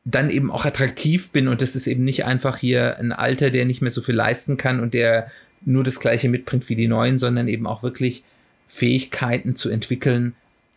dann 0.04 0.30
eben 0.30 0.50
auch 0.50 0.66
attraktiv 0.66 1.32
bin 1.32 1.48
und 1.48 1.62
das 1.62 1.76
ist 1.76 1.86
eben 1.86 2.04
nicht 2.04 2.26
einfach 2.26 2.58
hier 2.58 2.98
ein 2.98 3.12
Alter, 3.12 3.52
der 3.52 3.66
nicht 3.66 3.82
mehr 3.82 3.92
so 3.92 4.02
viel 4.02 4.16
leisten 4.16 4.58
kann 4.58 4.80
und 4.80 4.94
der 4.94 5.32
nur 5.62 5.84
das 5.84 6.00
gleiche 6.00 6.30
mitbringt 6.30 6.70
wie 6.70 6.76
die 6.76 6.88
neuen, 6.88 7.20
sondern 7.20 7.48
eben 7.48 7.68
auch 7.68 7.84
wirklich 7.84 8.24
Fähigkeiten 8.68 9.56
zu 9.56 9.70
entwickeln, 9.70 10.36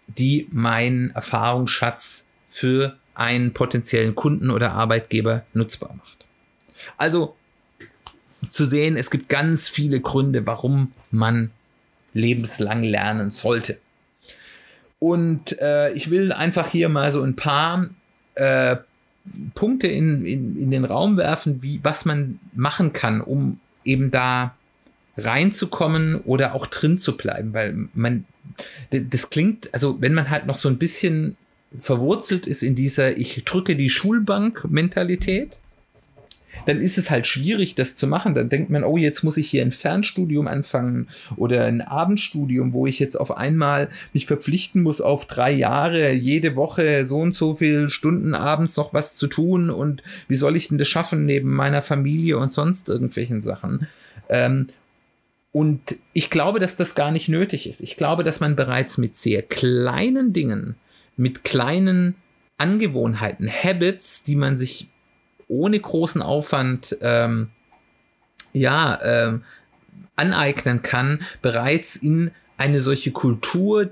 die 0.09 0.49
meinen 0.51 1.11
Erfahrungsschatz 1.11 2.27
für 2.49 2.97
einen 3.15 3.53
potenziellen 3.53 4.15
Kunden 4.15 4.51
oder 4.51 4.73
Arbeitgeber 4.73 5.45
nutzbar 5.53 5.95
macht. 5.95 6.27
Also 6.97 7.37
zu 8.49 8.65
sehen, 8.65 8.97
es 8.97 9.11
gibt 9.11 9.29
ganz 9.29 9.69
viele 9.69 10.01
Gründe, 10.01 10.47
warum 10.47 10.93
man 11.11 11.51
lebenslang 12.15 12.83
lernen 12.83 13.31
sollte. 13.31 13.79
Und 14.99 15.59
äh, 15.61 15.93
ich 15.93 16.11
will 16.11 16.33
einfach 16.33 16.69
hier 16.69 16.89
mal 16.89 17.11
so 17.13 17.23
ein 17.23 17.37
paar 17.37 17.89
äh, 18.35 18.77
Punkte 19.55 19.87
in, 19.87 20.25
in, 20.25 20.57
in 20.57 20.71
den 20.71 20.85
Raum 20.85 21.17
werfen, 21.17 21.63
wie, 21.63 21.81
was 21.83 22.05
man 22.05 22.39
machen 22.55 22.93
kann, 22.93 23.21
um 23.21 23.61
eben 23.85 24.11
da 24.11 24.55
reinzukommen 25.17 26.17
oder 26.17 26.55
auch 26.55 26.67
drin 26.67 26.99
zu 26.99 27.17
bleiben, 27.17 27.53
weil 27.53 27.89
man, 27.95 28.25
das 28.91 29.31
klingt, 29.31 29.73
also 29.73 30.01
wenn 30.01 30.15
man 30.15 30.31
halt 30.31 30.47
noch 30.47 30.59
so 30.59 30.69
ein 30.69 30.79
bisschen 30.79 31.37
verwurzelt 31.79 32.47
ist 32.47 32.63
in 32.63 32.75
dieser 32.75 33.17
Ich 33.17 33.45
drücke 33.45 33.77
die 33.77 33.91
Schulbank-Mentalität, 33.91 35.60
dann 36.67 36.81
ist 36.81 36.99
es 36.99 37.11
halt 37.11 37.27
schwierig, 37.27 37.75
das 37.75 37.97
zu 37.97 38.07
machen. 38.07 38.35
Dann 38.35 38.49
denkt 38.49 38.71
man, 38.71 38.85
oh, 38.85 38.97
jetzt 38.97 39.23
muss 39.23 39.37
ich 39.37 39.49
hier 39.49 39.63
ein 39.63 39.73
Fernstudium 39.73 40.47
anfangen 40.47 41.09
oder 41.37 41.65
ein 41.65 41.81
Abendstudium, 41.81 42.73
wo 42.73 42.87
ich 42.87 42.99
jetzt 42.99 43.19
auf 43.19 43.37
einmal 43.37 43.89
mich 44.13 44.27
verpflichten 44.27 44.83
muss, 44.83 45.01
auf 45.01 45.27
drei 45.27 45.53
Jahre 45.53 46.13
jede 46.13 46.57
Woche 46.57 47.05
so 47.07 47.19
und 47.19 47.35
so 47.35 47.55
viele 47.55 47.91
Stunden 47.91 48.35
abends 48.35 48.77
noch 48.77 48.93
was 48.95 49.17
zu 49.17 49.27
tun 49.27 49.71
und 49.71 50.03
wie 50.29 50.35
soll 50.35 50.57
ich 50.57 50.69
denn 50.69 50.79
das 50.79 50.89
schaffen 50.89 51.25
neben 51.25 51.55
meiner 51.55 51.83
Familie 51.83 52.39
und 52.39 52.53
sonst 52.53 52.89
irgendwelchen 52.89 53.41
Sachen. 53.43 53.87
Ähm, 54.29 54.69
und 55.53 55.97
ich 56.13 56.31
glaube, 56.31 56.61
dass 56.61 56.77
das 56.77 56.95
gar 56.95 57.11
nicht 57.11 57.29
nötig 57.29 57.69
ist. 57.69 57.81
Ich 57.81 57.97
glaube, 57.97 58.23
dass 58.23 58.41
man 58.41 58.55
bereits 58.55 58.99
mit 58.99 59.17
sehr 59.17 59.43
kleinen 59.43 60.33
Dingen, 60.33 60.77
mit 61.17 61.43
kleinen 61.43 62.15
Angewohnheiten, 62.57 63.51
Habits, 63.51 64.23
die 64.23 64.37
man 64.37 64.57
sich 64.57 64.89
ohne 65.51 65.79
großen 65.79 66.23
Aufwand 66.23 66.97
ähm, 67.03 67.51
ja, 68.53 68.99
ähm, 69.03 69.45
aneignen 70.17 70.83
kann, 70.83 71.23
bereits 71.43 71.97
in 71.97 72.31
eine 72.57 72.81
solche 72.81 73.11
Kultur 73.11 73.91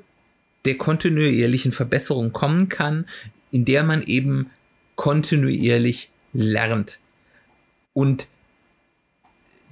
der 0.64 0.76
kontinuierlichen 0.76 1.72
Verbesserung 1.72 2.32
kommen 2.32 2.68
kann, 2.68 3.06
in 3.50 3.64
der 3.64 3.82
man 3.82 4.02
eben 4.02 4.50
kontinuierlich 4.96 6.10
lernt. 6.32 6.98
Und 7.94 8.26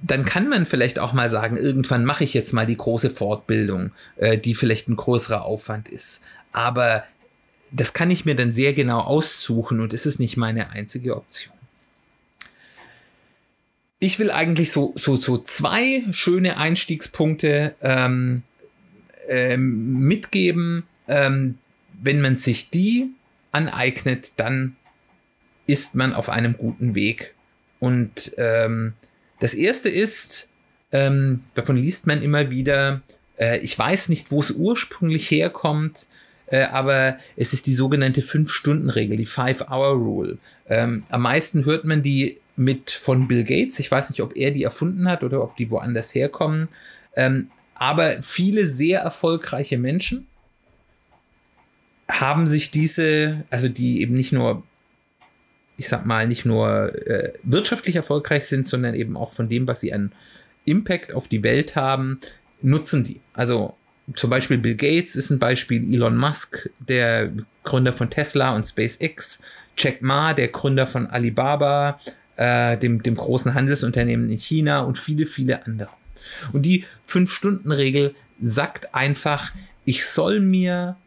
dann 0.01 0.25
kann 0.25 0.47
man 0.47 0.65
vielleicht 0.65 0.99
auch 0.99 1.13
mal 1.13 1.29
sagen, 1.29 1.57
irgendwann 1.57 2.05
mache 2.05 2.23
ich 2.23 2.33
jetzt 2.33 2.53
mal 2.53 2.65
die 2.65 2.77
große 2.77 3.09
Fortbildung, 3.09 3.91
äh, 4.17 4.37
die 4.37 4.55
vielleicht 4.55 4.89
ein 4.89 4.95
größerer 4.95 5.43
Aufwand 5.43 5.89
ist. 5.89 6.23
Aber 6.51 7.03
das 7.71 7.93
kann 7.93 8.11
ich 8.11 8.25
mir 8.25 8.35
dann 8.35 8.53
sehr 8.53 8.73
genau 8.73 8.99
aussuchen 8.99 9.79
und 9.79 9.93
es 9.93 10.05
ist 10.05 10.19
nicht 10.19 10.37
meine 10.37 10.69
einzige 10.69 11.15
Option. 11.17 11.56
Ich 13.99 14.19
will 14.19 14.29
eigentlich 14.29 14.71
so, 14.71 14.93
so, 14.95 15.15
so 15.15 15.37
zwei 15.39 16.03
schöne 16.11 16.57
Einstiegspunkte 16.57 17.75
ähm, 17.81 18.43
ähm, 19.27 19.99
mitgeben. 20.01 20.83
Ähm, 21.07 21.57
wenn 21.99 22.21
man 22.21 22.37
sich 22.37 22.69
die 22.69 23.09
aneignet, 23.51 24.31
dann 24.37 24.75
ist 25.65 25.95
man 25.95 26.13
auf 26.13 26.29
einem 26.29 26.57
guten 26.57 26.95
Weg. 26.95 27.33
Und 27.79 28.33
ähm, 28.37 28.93
das 29.39 29.53
erste 29.53 29.89
ist, 29.89 30.49
ähm, 30.91 31.43
davon 31.53 31.77
liest 31.77 32.07
man 32.07 32.21
immer 32.21 32.49
wieder, 32.49 33.01
äh, 33.37 33.59
ich 33.59 33.77
weiß 33.77 34.09
nicht, 34.09 34.31
wo 34.31 34.39
es 34.39 34.51
ursprünglich 34.51 35.29
herkommt, 35.29 36.07
äh, 36.47 36.63
aber 36.63 37.17
es 37.35 37.53
ist 37.53 37.67
die 37.67 37.73
sogenannte 37.73 38.21
Fünf-Stunden-Regel, 38.21 39.17
die 39.17 39.25
Five-Hour-Rule. 39.25 40.37
Ähm, 40.67 41.03
am 41.09 41.21
meisten 41.21 41.65
hört 41.65 41.83
man 41.83 42.01
die 42.03 42.37
mit 42.57 42.91
von 42.91 43.27
Bill 43.27 43.43
Gates. 43.43 43.79
Ich 43.79 43.89
weiß 43.89 44.09
nicht, 44.09 44.21
ob 44.21 44.35
er 44.35 44.51
die 44.51 44.63
erfunden 44.63 45.09
hat 45.09 45.23
oder 45.23 45.41
ob 45.41 45.55
die 45.55 45.69
woanders 45.71 46.13
herkommen. 46.13 46.67
Ähm, 47.15 47.49
aber 47.75 48.21
viele 48.21 48.65
sehr 48.65 49.01
erfolgreiche 49.01 49.77
Menschen 49.77 50.27
haben 52.09 52.47
sich 52.47 52.71
diese, 52.71 53.45
also 53.49 53.69
die 53.69 54.01
eben 54.01 54.15
nicht 54.15 54.33
nur 54.33 54.63
ich 55.77 55.87
sag 55.87 56.05
mal, 56.05 56.27
nicht 56.27 56.43
nur 56.43 56.91
äh, 57.07 57.33
wirtschaftlich 57.43 57.95
erfolgreich 57.95 58.45
sind, 58.45 58.67
sondern 58.67 58.95
eben 58.95 59.15
auch 59.15 59.31
von 59.31 59.47
dem, 59.47 59.67
was 59.67 59.79
sie 59.79 59.93
an 59.93 60.11
Impact 60.65 61.13
auf 61.13 61.27
die 61.27 61.43
Welt 61.43 61.75
haben, 61.75 62.19
nutzen 62.61 63.03
die. 63.03 63.21
Also 63.33 63.75
zum 64.15 64.29
Beispiel 64.29 64.57
Bill 64.57 64.75
Gates 64.75 65.15
ist 65.15 65.29
ein 65.29 65.39
Beispiel, 65.39 65.93
Elon 65.93 66.17
Musk, 66.17 66.69
der 66.79 67.31
Gründer 67.63 67.93
von 67.93 68.09
Tesla 68.09 68.55
und 68.55 68.67
SpaceX, 68.67 69.41
Jack 69.77 70.01
Ma, 70.01 70.33
der 70.33 70.47
Gründer 70.47 70.87
von 70.87 71.07
Alibaba, 71.07 71.99
äh, 72.37 72.77
dem, 72.77 73.03
dem 73.03 73.15
großen 73.15 73.53
Handelsunternehmen 73.53 74.29
in 74.29 74.39
China 74.39 74.81
und 74.81 74.97
viele, 74.97 75.25
viele 75.25 75.65
andere. 75.65 75.91
Und 76.53 76.63
die 76.63 76.85
Fünf-Stunden-Regel 77.05 78.15
sagt 78.39 78.93
einfach, 78.93 79.51
ich 79.85 80.05
soll 80.05 80.39
mir 80.39 80.97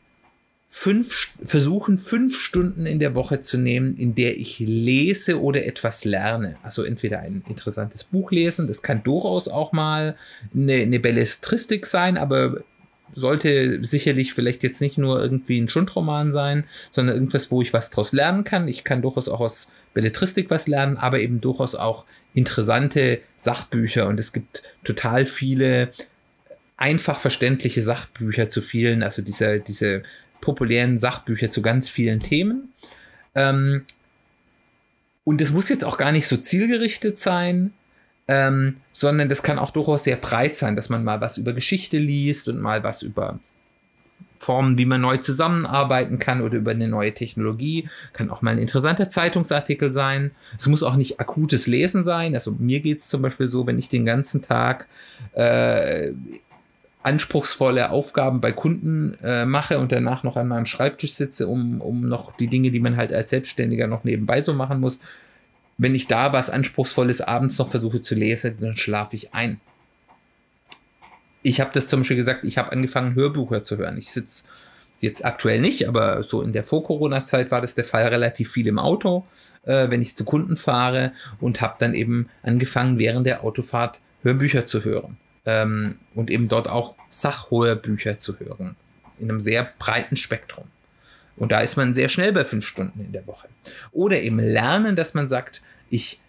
fünf, 0.68 1.28
versuchen, 1.42 1.98
fünf 1.98 2.40
Stunden 2.40 2.86
in 2.86 3.00
der 3.00 3.14
Woche 3.14 3.40
zu 3.40 3.58
nehmen, 3.58 3.96
in 3.96 4.14
der 4.14 4.38
ich 4.38 4.60
lese 4.60 5.40
oder 5.40 5.66
etwas 5.66 6.04
lerne. 6.04 6.56
Also 6.62 6.84
entweder 6.84 7.18
ein 7.18 7.42
interessantes 7.48 8.04
Buch 8.04 8.30
lesen, 8.30 8.68
das 8.68 8.82
kann 8.82 9.02
durchaus 9.02 9.48
auch 9.48 9.72
mal 9.72 10.16
eine, 10.54 10.74
eine 10.74 11.00
Belletristik 11.00 11.86
sein, 11.86 12.16
aber 12.16 12.62
sollte 13.14 13.84
sicherlich 13.84 14.34
vielleicht 14.34 14.62
jetzt 14.62 14.80
nicht 14.80 14.98
nur 14.98 15.20
irgendwie 15.20 15.60
ein 15.60 15.68
Schundroman 15.68 16.32
sein, 16.32 16.64
sondern 16.90 17.16
irgendwas, 17.16 17.50
wo 17.50 17.62
ich 17.62 17.72
was 17.72 17.90
draus 17.90 18.12
lernen 18.12 18.44
kann. 18.44 18.68
Ich 18.68 18.84
kann 18.84 19.02
durchaus 19.02 19.28
auch 19.28 19.40
aus 19.40 19.70
Belletristik 19.94 20.50
was 20.50 20.68
lernen, 20.68 20.96
aber 20.96 21.20
eben 21.20 21.40
durchaus 21.40 21.74
auch 21.74 22.04
interessante 22.34 23.20
Sachbücher 23.36 24.06
und 24.06 24.20
es 24.20 24.32
gibt 24.32 24.62
total 24.84 25.26
viele 25.26 25.90
einfach 26.76 27.20
verständliche 27.20 27.82
Sachbücher 27.82 28.48
zu 28.48 28.62
vielen, 28.62 29.02
also 29.02 29.20
diese, 29.20 29.60
diese 29.60 30.02
populären 30.40 30.98
Sachbücher 30.98 31.50
zu 31.50 31.60
ganz 31.60 31.88
vielen 31.88 32.20
Themen. 32.20 32.72
Ähm, 33.34 33.84
und 35.24 35.40
es 35.40 35.52
muss 35.52 35.68
jetzt 35.68 35.84
auch 35.84 35.98
gar 35.98 36.12
nicht 36.12 36.26
so 36.26 36.36
zielgerichtet 36.36 37.18
sein, 37.18 37.72
ähm, 38.30 38.76
sondern 38.92 39.28
das 39.28 39.42
kann 39.42 39.58
auch 39.58 39.72
durchaus 39.72 40.04
sehr 40.04 40.14
breit 40.14 40.54
sein, 40.54 40.76
dass 40.76 40.88
man 40.88 41.02
mal 41.02 41.20
was 41.20 41.36
über 41.36 41.52
Geschichte 41.52 41.98
liest 41.98 42.48
und 42.48 42.60
mal 42.60 42.84
was 42.84 43.02
über 43.02 43.40
Formen, 44.38 44.78
wie 44.78 44.86
man 44.86 45.00
neu 45.00 45.16
zusammenarbeiten 45.16 46.20
kann 46.20 46.40
oder 46.40 46.58
über 46.58 46.70
eine 46.70 46.86
neue 46.86 47.12
Technologie. 47.12 47.88
Kann 48.12 48.30
auch 48.30 48.40
mal 48.40 48.52
ein 48.52 48.58
interessanter 48.58 49.10
Zeitungsartikel 49.10 49.90
sein. 49.90 50.30
Es 50.56 50.68
muss 50.68 50.84
auch 50.84 50.94
nicht 50.94 51.18
akutes 51.18 51.66
Lesen 51.66 52.04
sein. 52.04 52.34
Also 52.34 52.52
mir 52.52 52.78
geht 52.78 53.00
es 53.00 53.08
zum 53.08 53.20
Beispiel 53.20 53.46
so, 53.46 53.66
wenn 53.66 53.80
ich 53.80 53.88
den 53.88 54.06
ganzen 54.06 54.42
Tag 54.42 54.86
äh, 55.32 56.12
anspruchsvolle 57.02 57.90
Aufgaben 57.90 58.40
bei 58.40 58.52
Kunden 58.52 59.18
äh, 59.24 59.44
mache 59.44 59.80
und 59.80 59.90
danach 59.90 60.22
noch 60.22 60.36
an 60.36 60.46
meinem 60.46 60.66
Schreibtisch 60.66 61.14
sitze, 61.14 61.48
um, 61.48 61.80
um 61.80 62.08
noch 62.08 62.36
die 62.36 62.46
Dinge, 62.46 62.70
die 62.70 62.80
man 62.80 62.96
halt 62.96 63.12
als 63.12 63.30
Selbstständiger 63.30 63.88
noch 63.88 64.04
nebenbei 64.04 64.40
so 64.40 64.54
machen 64.54 64.78
muss. 64.78 65.00
Wenn 65.82 65.94
ich 65.94 66.08
da 66.08 66.34
was 66.34 66.50
Anspruchsvolles 66.50 67.22
abends 67.22 67.56
noch 67.56 67.68
versuche 67.68 68.02
zu 68.02 68.14
lesen, 68.14 68.58
dann 68.60 68.76
schlafe 68.76 69.16
ich 69.16 69.32
ein. 69.32 69.62
Ich 71.42 71.58
habe 71.58 71.70
das 71.72 71.88
zum 71.88 72.00
Beispiel 72.00 72.18
gesagt, 72.18 72.44
ich 72.44 72.58
habe 72.58 72.70
angefangen, 72.70 73.14
Hörbücher 73.14 73.64
zu 73.64 73.78
hören. 73.78 73.96
Ich 73.96 74.12
sitze 74.12 74.44
jetzt 75.00 75.24
aktuell 75.24 75.58
nicht, 75.58 75.88
aber 75.88 76.22
so 76.22 76.42
in 76.42 76.52
der 76.52 76.64
Vor-Corona-Zeit 76.64 77.50
war 77.50 77.62
das 77.62 77.76
der 77.76 77.86
Fall 77.86 78.06
relativ 78.08 78.52
viel 78.52 78.66
im 78.66 78.78
Auto, 78.78 79.24
äh, 79.64 79.88
wenn 79.88 80.02
ich 80.02 80.14
zu 80.14 80.26
Kunden 80.26 80.58
fahre 80.58 81.12
und 81.40 81.62
habe 81.62 81.76
dann 81.78 81.94
eben 81.94 82.28
angefangen, 82.42 82.98
während 82.98 83.26
der 83.26 83.42
Autofahrt 83.42 84.02
Hörbücher 84.22 84.66
zu 84.66 84.84
hören 84.84 85.16
ähm, 85.46 85.96
und 86.14 86.30
eben 86.30 86.46
dort 86.46 86.68
auch 86.68 86.94
sachhohe 87.08 87.74
Bücher 87.74 88.18
zu 88.18 88.38
hören. 88.38 88.76
In 89.18 89.30
einem 89.30 89.40
sehr 89.40 89.66
breiten 89.78 90.18
Spektrum. 90.18 90.66
Und 91.38 91.52
da 91.52 91.60
ist 91.60 91.76
man 91.76 91.94
sehr 91.94 92.10
schnell 92.10 92.34
bei 92.34 92.44
fünf 92.44 92.66
Stunden 92.66 93.00
in 93.00 93.12
der 93.12 93.26
Woche. 93.26 93.48
Oder 93.92 94.20
eben 94.20 94.38
lernen, 94.38 94.94
dass 94.94 95.14
man 95.14 95.26
sagt, 95.26 95.62
ich 95.90 96.20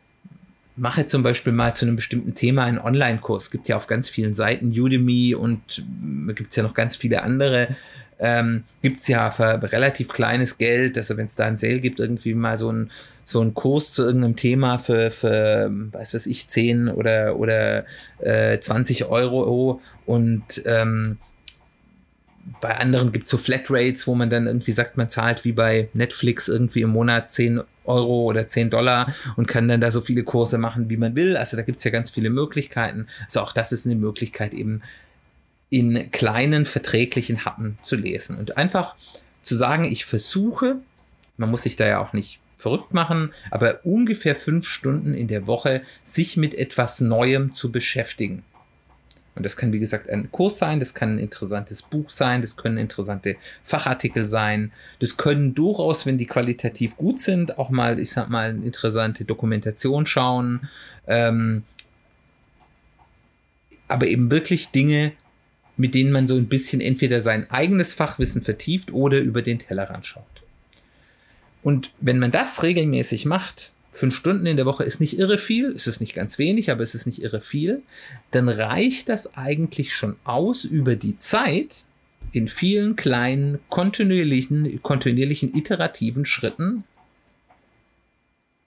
mache 0.75 1.05
zum 1.05 1.23
Beispiel 1.23 1.53
mal 1.53 1.75
zu 1.75 1.85
einem 1.85 1.95
bestimmten 1.95 2.33
Thema 2.33 2.63
einen 2.63 2.79
Online-Kurs. 2.79 3.45
Es 3.45 3.51
gibt 3.51 3.67
ja 3.67 3.77
auf 3.77 3.87
ganz 3.87 4.09
vielen 4.09 4.33
Seiten 4.33 4.67
Udemy 4.67 5.35
und 5.35 5.83
gibt 6.35 6.49
es 6.49 6.55
ja 6.55 6.63
noch 6.63 6.73
ganz 6.73 6.95
viele 6.95 7.23
andere. 7.23 7.75
Ähm, 8.23 8.63
gibt 8.83 8.99
es 8.99 9.07
ja 9.07 9.31
für 9.31 9.61
relativ 9.71 10.09
kleines 10.09 10.59
Geld, 10.59 10.95
also 10.95 11.17
wenn 11.17 11.25
es 11.25 11.35
da 11.35 11.45
ein 11.45 11.57
Sale 11.57 11.79
gibt, 11.79 11.99
irgendwie 11.99 12.35
mal 12.35 12.57
so 12.59 12.71
ein 12.71 12.91
so 13.23 13.49
Kurs 13.51 13.93
zu 13.93 14.03
irgendeinem 14.03 14.35
Thema 14.35 14.77
für, 14.77 15.09
für 15.09 15.71
weiß 15.91 16.13
was 16.13 16.27
ich, 16.27 16.47
10 16.47 16.89
oder, 16.89 17.37
oder 17.37 17.85
äh, 18.19 18.59
20 18.59 19.05
Euro. 19.05 19.81
Und 20.05 20.61
ähm, 20.65 21.17
bei 22.59 22.77
anderen 22.77 23.11
gibt 23.11 23.25
es 23.25 23.31
so 23.31 23.37
Flatrates, 23.37 24.07
wo 24.07 24.15
man 24.15 24.29
dann 24.29 24.47
irgendwie 24.47 24.71
sagt, 24.71 24.97
man 24.97 25.09
zahlt 25.09 25.45
wie 25.45 25.51
bei 25.51 25.89
Netflix 25.93 26.47
irgendwie 26.47 26.81
im 26.81 26.91
Monat 26.91 27.31
10 27.31 27.61
Euro 27.85 28.23
oder 28.23 28.47
10 28.47 28.69
Dollar 28.69 29.13
und 29.35 29.47
kann 29.47 29.67
dann 29.67 29.81
da 29.81 29.91
so 29.91 30.01
viele 30.01 30.23
Kurse 30.23 30.57
machen, 30.57 30.89
wie 30.89 30.97
man 30.97 31.15
will. 31.15 31.37
Also 31.37 31.57
da 31.57 31.63
gibt 31.63 31.79
es 31.79 31.83
ja 31.83 31.91
ganz 31.91 32.09
viele 32.09 32.29
Möglichkeiten. 32.29 33.07
Also 33.25 33.41
auch 33.41 33.53
das 33.53 33.71
ist 33.71 33.85
eine 33.85 33.95
Möglichkeit, 33.95 34.53
eben 34.53 34.81
in 35.69 36.11
kleinen 36.11 36.65
verträglichen 36.65 37.45
Happen 37.45 37.77
zu 37.81 37.95
lesen. 37.95 38.37
Und 38.37 38.57
einfach 38.57 38.95
zu 39.41 39.55
sagen, 39.55 39.85
ich 39.85 40.05
versuche, 40.05 40.77
man 41.37 41.49
muss 41.49 41.63
sich 41.63 41.75
da 41.75 41.87
ja 41.87 41.99
auch 41.99 42.13
nicht 42.13 42.39
verrückt 42.57 42.93
machen, 42.93 43.31
aber 43.49 43.83
ungefähr 43.83 44.35
fünf 44.35 44.67
Stunden 44.67 45.13
in 45.13 45.27
der 45.27 45.47
Woche 45.47 45.81
sich 46.03 46.37
mit 46.37 46.53
etwas 46.53 47.01
Neuem 47.01 47.53
zu 47.53 47.71
beschäftigen. 47.71 48.43
Und 49.33 49.43
das 49.43 49.55
kann, 49.55 49.71
wie 49.71 49.79
gesagt, 49.79 50.09
ein 50.09 50.29
Kurs 50.31 50.57
sein, 50.57 50.79
das 50.79 50.93
kann 50.93 51.15
ein 51.15 51.19
interessantes 51.19 51.81
Buch 51.81 52.09
sein, 52.09 52.41
das 52.41 52.57
können 52.57 52.77
interessante 52.77 53.37
Fachartikel 53.63 54.25
sein, 54.25 54.71
das 54.99 55.15
können 55.15 55.55
durchaus, 55.55 56.05
wenn 56.05 56.17
die 56.17 56.25
qualitativ 56.25 56.97
gut 56.97 57.19
sind, 57.19 57.57
auch 57.57 57.69
mal, 57.69 57.97
ich 57.99 58.11
sag 58.11 58.29
mal, 58.29 58.49
eine 58.49 58.65
interessante 58.65 59.23
Dokumentation 59.23 60.05
schauen. 60.05 60.67
Ähm, 61.07 61.63
aber 63.87 64.07
eben 64.07 64.31
wirklich 64.31 64.71
Dinge, 64.71 65.13
mit 65.77 65.95
denen 65.95 66.11
man 66.11 66.27
so 66.27 66.35
ein 66.35 66.47
bisschen 66.47 66.81
entweder 66.81 67.21
sein 67.21 67.49
eigenes 67.49 67.93
Fachwissen 67.93 68.41
vertieft 68.41 68.91
oder 68.91 69.19
über 69.19 69.41
den 69.41 69.59
Tellerrand 69.59 70.05
schaut. 70.05 70.25
Und 71.63 71.91
wenn 71.99 72.19
man 72.19 72.31
das 72.31 72.63
regelmäßig 72.63 73.25
macht, 73.25 73.71
fünf 73.91 74.15
Stunden 74.15 74.45
in 74.45 74.57
der 74.57 74.65
Woche 74.65 74.83
ist 74.83 74.99
nicht 74.99 75.19
irre 75.19 75.37
viel, 75.37 75.71
es 75.71 75.87
ist 75.87 75.99
nicht 75.99 76.13
ganz 76.13 76.39
wenig, 76.39 76.71
aber 76.71 76.81
es 76.81 76.95
ist 76.95 77.05
nicht 77.05 77.21
irre 77.21 77.41
viel, 77.41 77.81
dann 78.31 78.49
reicht 78.49 79.09
das 79.09 79.35
eigentlich 79.35 79.93
schon 79.93 80.15
aus 80.23 80.63
über 80.63 80.95
die 80.95 81.19
Zeit 81.19 81.83
in 82.31 82.47
vielen 82.47 82.95
kleinen, 82.95 83.59
kontinuierlichen, 83.69 84.81
kontinuierlichen, 84.81 85.55
iterativen 85.55 86.25
Schritten. 86.25 86.85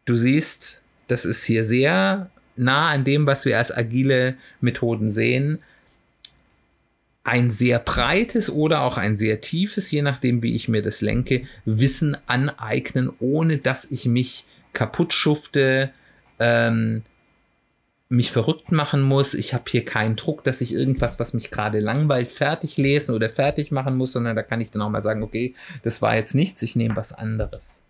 Du 0.05 0.15
siehst, 0.17 0.83
das 1.09 1.25
ist 1.25 1.45
hier 1.45 1.65
sehr 1.65 2.31
nah 2.57 2.91
an 2.91 3.05
dem, 3.05 3.27
was 3.27 3.47
wir 3.47 3.57
als 3.57 3.75
agile 3.75 4.37
Methoden 4.61 5.09
sehen 5.09 5.61
ein 7.25 7.51
sehr 7.51 7.79
breites 7.79 8.51
oder 8.51 8.83
auch 8.83 8.99
ein 8.99 9.17
sehr 9.17 9.41
tiefes, 9.41 9.91
je 9.91 10.03
nachdem, 10.03 10.43
wie 10.43 10.55
ich 10.55 10.69
mir 10.69 10.83
das 10.83 11.01
lenke, 11.01 11.47
Wissen 11.65 12.17
aneignen, 12.27 13.11
ohne 13.19 13.57
dass 13.57 13.91
ich 13.91 14.05
mich 14.05 14.45
kaputt 14.75 15.13
schufte, 15.13 15.91
ähm, 16.39 17.03
mich 18.09 18.31
verrückt 18.31 18.71
machen 18.71 19.03
muss. 19.03 19.35
Ich 19.35 19.55
habe 19.55 19.65
hier 19.69 19.85
keinen 19.85 20.17
Druck, 20.17 20.45
dass 20.45 20.61
ich 20.61 20.73
irgendwas, 20.73 21.19
was 21.19 21.35
mich 21.35 21.51
gerade 21.51 21.81
langweilt, 21.81 22.31
fertig 22.31 22.77
lesen 22.77 23.15
oder 23.15 23.31
fertig 23.31 23.71
machen 23.71 23.97
muss, 23.97 24.13
sondern 24.13 24.37
da 24.37 24.43
kann 24.43 24.61
ich 24.61 24.71
dann 24.71 24.83
auch 24.83 24.91
mal 24.91 25.03
sagen, 25.03 25.23
okay, 25.23 25.55
das 25.83 26.03
war 26.03 26.15
jetzt 26.15 26.35
nichts, 26.35 26.63
ich 26.63 26.77
nehme 26.77 26.97
was 26.97 27.13
anderes. 27.13 27.83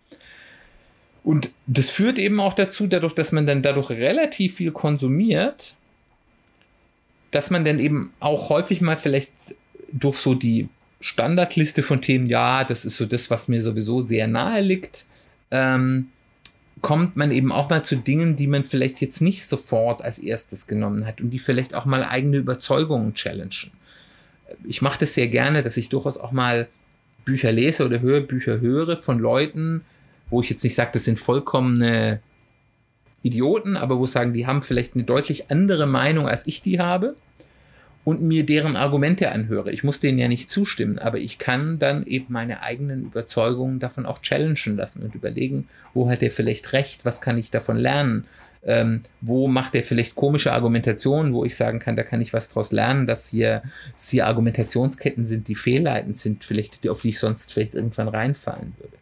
Und 1.23 1.49
das 1.65 1.89
führt 1.89 2.19
eben 2.19 2.39
auch 2.39 2.53
dazu, 2.53 2.87
dadurch, 2.87 3.13
dass 3.13 3.31
man 3.31 3.47
dann 3.47 3.63
dadurch 3.63 3.89
relativ 3.89 4.55
viel 4.55 4.71
konsumiert, 4.71 5.75
dass 7.31 7.49
man 7.49 7.65
dann 7.65 7.79
eben 7.79 8.13
auch 8.19 8.49
häufig 8.49 8.79
mal 8.79 8.95
vielleicht 8.95 9.31
durch 9.91 10.17
so 10.17 10.35
die 10.35 10.69
Standardliste 11.01 11.83
von 11.83 12.01
Themen, 12.01 12.27
ja, 12.27 12.63
das 12.63 12.85
ist 12.85 12.97
so 12.97 13.05
das, 13.05 13.29
was 13.29 13.47
mir 13.47 13.61
sowieso 13.61 14.01
sehr 14.01 14.27
nahe 14.27 14.61
liegt, 14.61 15.05
ähm, 15.51 16.09
kommt 16.85 17.15
man 17.15 17.31
eben 17.31 17.51
auch 17.51 17.71
mal 17.71 17.83
zu 17.83 17.95
Dingen, 17.95 18.35
die 18.35 18.45
man 18.45 18.63
vielleicht 18.63 19.01
jetzt 19.01 19.19
nicht 19.19 19.47
sofort 19.47 20.03
als 20.03 20.19
erstes 20.19 20.67
genommen 20.67 21.07
hat 21.07 21.19
und 21.19 21.31
die 21.31 21.39
vielleicht 21.39 21.73
auch 21.73 21.85
mal 21.85 22.03
eigene 22.03 22.37
Überzeugungen 22.37 23.15
challengen. 23.15 23.71
Ich 24.63 24.83
mache 24.83 24.99
das 24.99 25.15
sehr 25.15 25.27
gerne, 25.27 25.63
dass 25.63 25.77
ich 25.77 25.89
durchaus 25.89 26.19
auch 26.19 26.31
mal 26.31 26.67
Bücher 27.25 27.51
lese 27.51 27.87
oder 27.87 28.01
Hörbücher 28.01 28.59
höre 28.59 28.97
von 28.97 29.17
Leuten, 29.17 29.81
wo 30.29 30.43
ich 30.43 30.51
jetzt 30.51 30.63
nicht 30.63 30.75
sage, 30.75 30.91
das 30.93 31.05
sind 31.05 31.17
vollkommene 31.17 32.19
Idioten, 33.23 33.77
aber 33.77 33.97
wo 33.97 34.05
sagen, 34.05 34.33
die 34.33 34.45
haben 34.45 34.61
vielleicht 34.61 34.93
eine 34.93 35.05
deutlich 35.05 35.49
andere 35.49 35.87
Meinung, 35.87 36.27
als 36.27 36.45
ich 36.45 36.61
die 36.61 36.79
habe 36.79 37.15
und 38.05 38.21
mir 38.21 38.45
deren 38.45 38.77
Argumente 38.77 39.31
anhöre. 39.31 39.71
Ich 39.71 39.83
muss 39.83 39.99
denen 39.99 40.19
ja 40.19 40.27
nicht 40.27 40.49
zustimmen, 40.49 40.99
aber 40.99 41.17
ich 41.17 41.39
kann 41.39 41.79
dann 41.79 42.05
eben 42.05 42.27
meine 42.29 42.61
eigenen 42.61 43.03
Überzeugungen 43.03 43.79
davon 43.79 44.05
auch 44.05 44.21
challengen 44.21 44.77
lassen 44.77 45.03
und 45.03 45.15
überlegen, 45.15 45.67
wo 45.93 46.07
hat 46.07 46.21
er 46.21 46.29
vielleicht 46.31 46.71
recht, 46.71 47.03
was 47.03 47.19
kann 47.19 47.37
ich 47.39 47.49
davon 47.49 47.77
lernen, 47.77 48.25
ähm, 48.63 49.01
wo 49.21 49.47
macht 49.47 49.73
er 49.73 49.81
vielleicht 49.81 50.15
komische 50.15 50.53
Argumentationen, 50.53 51.33
wo 51.33 51.45
ich 51.45 51.55
sagen 51.55 51.79
kann, 51.79 51.95
da 51.95 52.03
kann 52.03 52.21
ich 52.21 52.31
was 52.31 52.49
draus 52.49 52.71
lernen, 52.71 53.07
dass 53.07 53.29
hier, 53.29 53.63
dass 53.95 54.09
hier 54.09 54.27
Argumentationsketten 54.27 55.25
sind, 55.25 55.47
die 55.47 55.55
fehlleitend 55.55 56.15
sind, 56.15 56.45
vielleicht, 56.45 56.87
auf 56.87 57.01
die 57.01 57.09
ich 57.09 57.19
sonst 57.19 57.53
vielleicht 57.53 57.73
irgendwann 57.73 58.07
reinfallen 58.07 58.75
würde. 58.77 58.97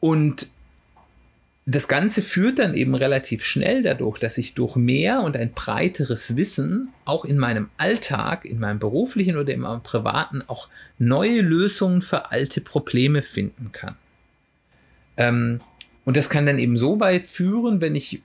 Und 0.00 0.46
das 1.64 1.86
Ganze 1.86 2.22
führt 2.22 2.58
dann 2.58 2.74
eben 2.74 2.94
relativ 2.94 3.44
schnell 3.44 3.82
dadurch, 3.82 4.18
dass 4.18 4.36
ich 4.36 4.54
durch 4.54 4.74
mehr 4.74 5.22
und 5.22 5.36
ein 5.36 5.52
breiteres 5.52 6.36
Wissen 6.36 6.88
auch 7.04 7.24
in 7.24 7.38
meinem 7.38 7.70
Alltag, 7.76 8.44
in 8.44 8.58
meinem 8.58 8.80
beruflichen 8.80 9.36
oder 9.36 9.52
in 9.52 9.60
meinem 9.60 9.82
privaten 9.82 10.42
auch 10.48 10.68
neue 10.98 11.40
Lösungen 11.40 12.02
für 12.02 12.32
alte 12.32 12.60
Probleme 12.60 13.22
finden 13.22 13.70
kann. 13.70 13.94
Ähm, 15.16 15.60
und 16.04 16.16
das 16.16 16.28
kann 16.28 16.46
dann 16.46 16.58
eben 16.58 16.76
so 16.76 16.98
weit 16.98 17.28
führen, 17.28 17.80
wenn 17.80 17.94
ich, 17.94 18.22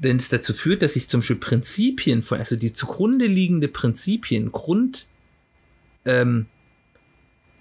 wenn 0.00 0.16
es 0.16 0.28
dazu 0.28 0.52
führt, 0.52 0.82
dass 0.82 0.96
ich 0.96 1.08
zum 1.08 1.20
Beispiel 1.20 1.36
Prinzipien 1.36 2.22
von, 2.22 2.38
also 2.38 2.56
die 2.56 2.72
zugrunde 2.72 3.26
liegende 3.26 3.68
Prinzipien, 3.68 4.50
Grund, 4.50 5.06
ähm, 6.04 6.46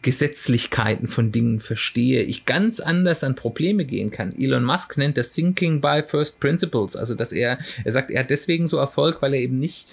Gesetzlichkeiten 0.08 1.10
von 1.10 1.34
Dingen 1.34 1.60
verstehe, 1.60 2.22
ich 2.22 2.46
ganz 2.46 2.80
anders 2.80 3.26
an 3.26 3.36
Probleme 3.36 3.84
gehen 3.84 4.10
kann. 4.10 4.34
Elon 4.40 4.64
Musk 4.64 4.96
nennt 4.96 5.18
das 5.18 5.34
Thinking 5.34 5.82
by 5.82 6.02
First 6.02 6.40
Principles, 6.40 6.96
also 6.96 7.14
dass 7.14 7.34
er, 7.34 7.58
er 7.84 7.92
sagt, 7.92 8.10
er 8.10 8.22
hat 8.22 8.30
deswegen 8.30 8.68
so 8.68 8.78
Erfolg, 8.78 9.22
weil 9.22 9.34
er 9.34 9.42
eben 9.42 9.60
nicht 9.60 9.90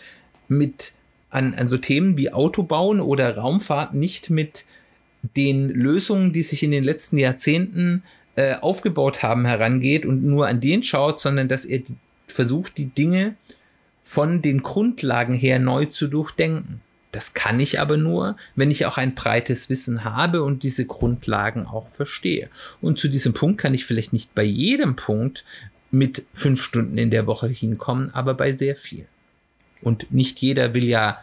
mit 0.46 0.92
an, 1.30 1.54
an 1.54 1.66
so 1.66 1.78
Themen 1.78 2.16
wie 2.16 2.32
Autobauen 2.32 3.00
oder 3.00 3.36
Raumfahrt 3.36 3.94
nicht 3.94 4.30
mit 4.30 4.64
den 5.36 5.68
Lösungen, 5.68 6.32
die 6.32 6.42
sich 6.42 6.62
in 6.62 6.70
den 6.70 6.84
letzten 6.84 7.18
Jahrzehnten 7.18 8.04
äh, 8.36 8.54
aufgebaut 8.54 9.24
haben, 9.24 9.44
herangeht 9.44 10.06
und 10.06 10.22
nur 10.22 10.46
an 10.46 10.60
den 10.60 10.84
schaut, 10.84 11.18
sondern 11.18 11.48
dass 11.48 11.64
er 11.64 11.82
versucht, 12.28 12.78
die 12.78 12.86
Dinge 12.86 13.34
von 14.04 14.42
den 14.42 14.62
Grundlagen 14.62 15.34
her 15.34 15.58
neu 15.58 15.86
zu 15.86 16.06
durchdenken. 16.06 16.82
Das 17.14 17.32
kann 17.32 17.58
ich 17.60 17.78
aber 17.78 17.96
nur, 17.96 18.36
wenn 18.56 18.72
ich 18.72 18.86
auch 18.86 18.98
ein 18.98 19.14
breites 19.14 19.70
Wissen 19.70 20.02
habe 20.02 20.42
und 20.42 20.64
diese 20.64 20.84
Grundlagen 20.84 21.64
auch 21.64 21.86
verstehe. 21.86 22.48
Und 22.80 22.98
zu 22.98 23.06
diesem 23.06 23.32
Punkt 23.32 23.60
kann 23.60 23.72
ich 23.72 23.84
vielleicht 23.84 24.12
nicht 24.12 24.34
bei 24.34 24.42
jedem 24.42 24.96
Punkt 24.96 25.44
mit 25.92 26.24
fünf 26.32 26.60
Stunden 26.60 26.98
in 26.98 27.12
der 27.12 27.28
Woche 27.28 27.46
hinkommen, 27.46 28.12
aber 28.12 28.34
bei 28.34 28.52
sehr 28.52 28.74
viel. 28.74 29.06
Und 29.80 30.12
nicht 30.12 30.40
jeder 30.40 30.74
will 30.74 30.82
ja 30.82 31.20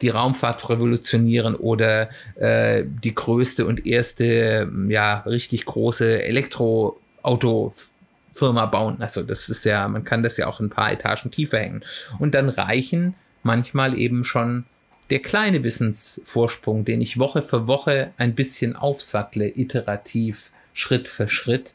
die 0.00 0.08
Raumfahrt 0.08 0.66
revolutionieren 0.70 1.56
oder 1.56 2.08
äh, 2.36 2.82
die 2.86 3.14
größte 3.14 3.66
und 3.66 3.86
erste, 3.86 4.72
ja, 4.88 5.18
richtig 5.26 5.66
große 5.66 6.22
Elektroauto-Firma 6.22 8.64
bauen. 8.64 9.02
Also 9.02 9.22
das 9.22 9.50
ist 9.50 9.66
ja, 9.66 9.86
man 9.88 10.04
kann 10.04 10.22
das 10.22 10.38
ja 10.38 10.46
auch 10.46 10.60
ein 10.60 10.70
paar 10.70 10.90
Etagen 10.90 11.30
tiefer 11.30 11.58
hängen. 11.58 11.82
Und 12.18 12.34
dann 12.34 12.48
reichen 12.48 13.14
manchmal 13.42 13.98
eben 13.98 14.24
schon 14.24 14.64
der 15.10 15.20
kleine 15.20 15.62
Wissensvorsprung, 15.64 16.84
den 16.84 17.00
ich 17.00 17.18
Woche 17.18 17.42
für 17.42 17.66
Woche 17.66 18.12
ein 18.16 18.34
bisschen 18.34 18.76
aufsattle, 18.76 19.48
iterativ, 19.48 20.52
Schritt 20.72 21.08
für 21.08 21.28
Schritt, 21.28 21.74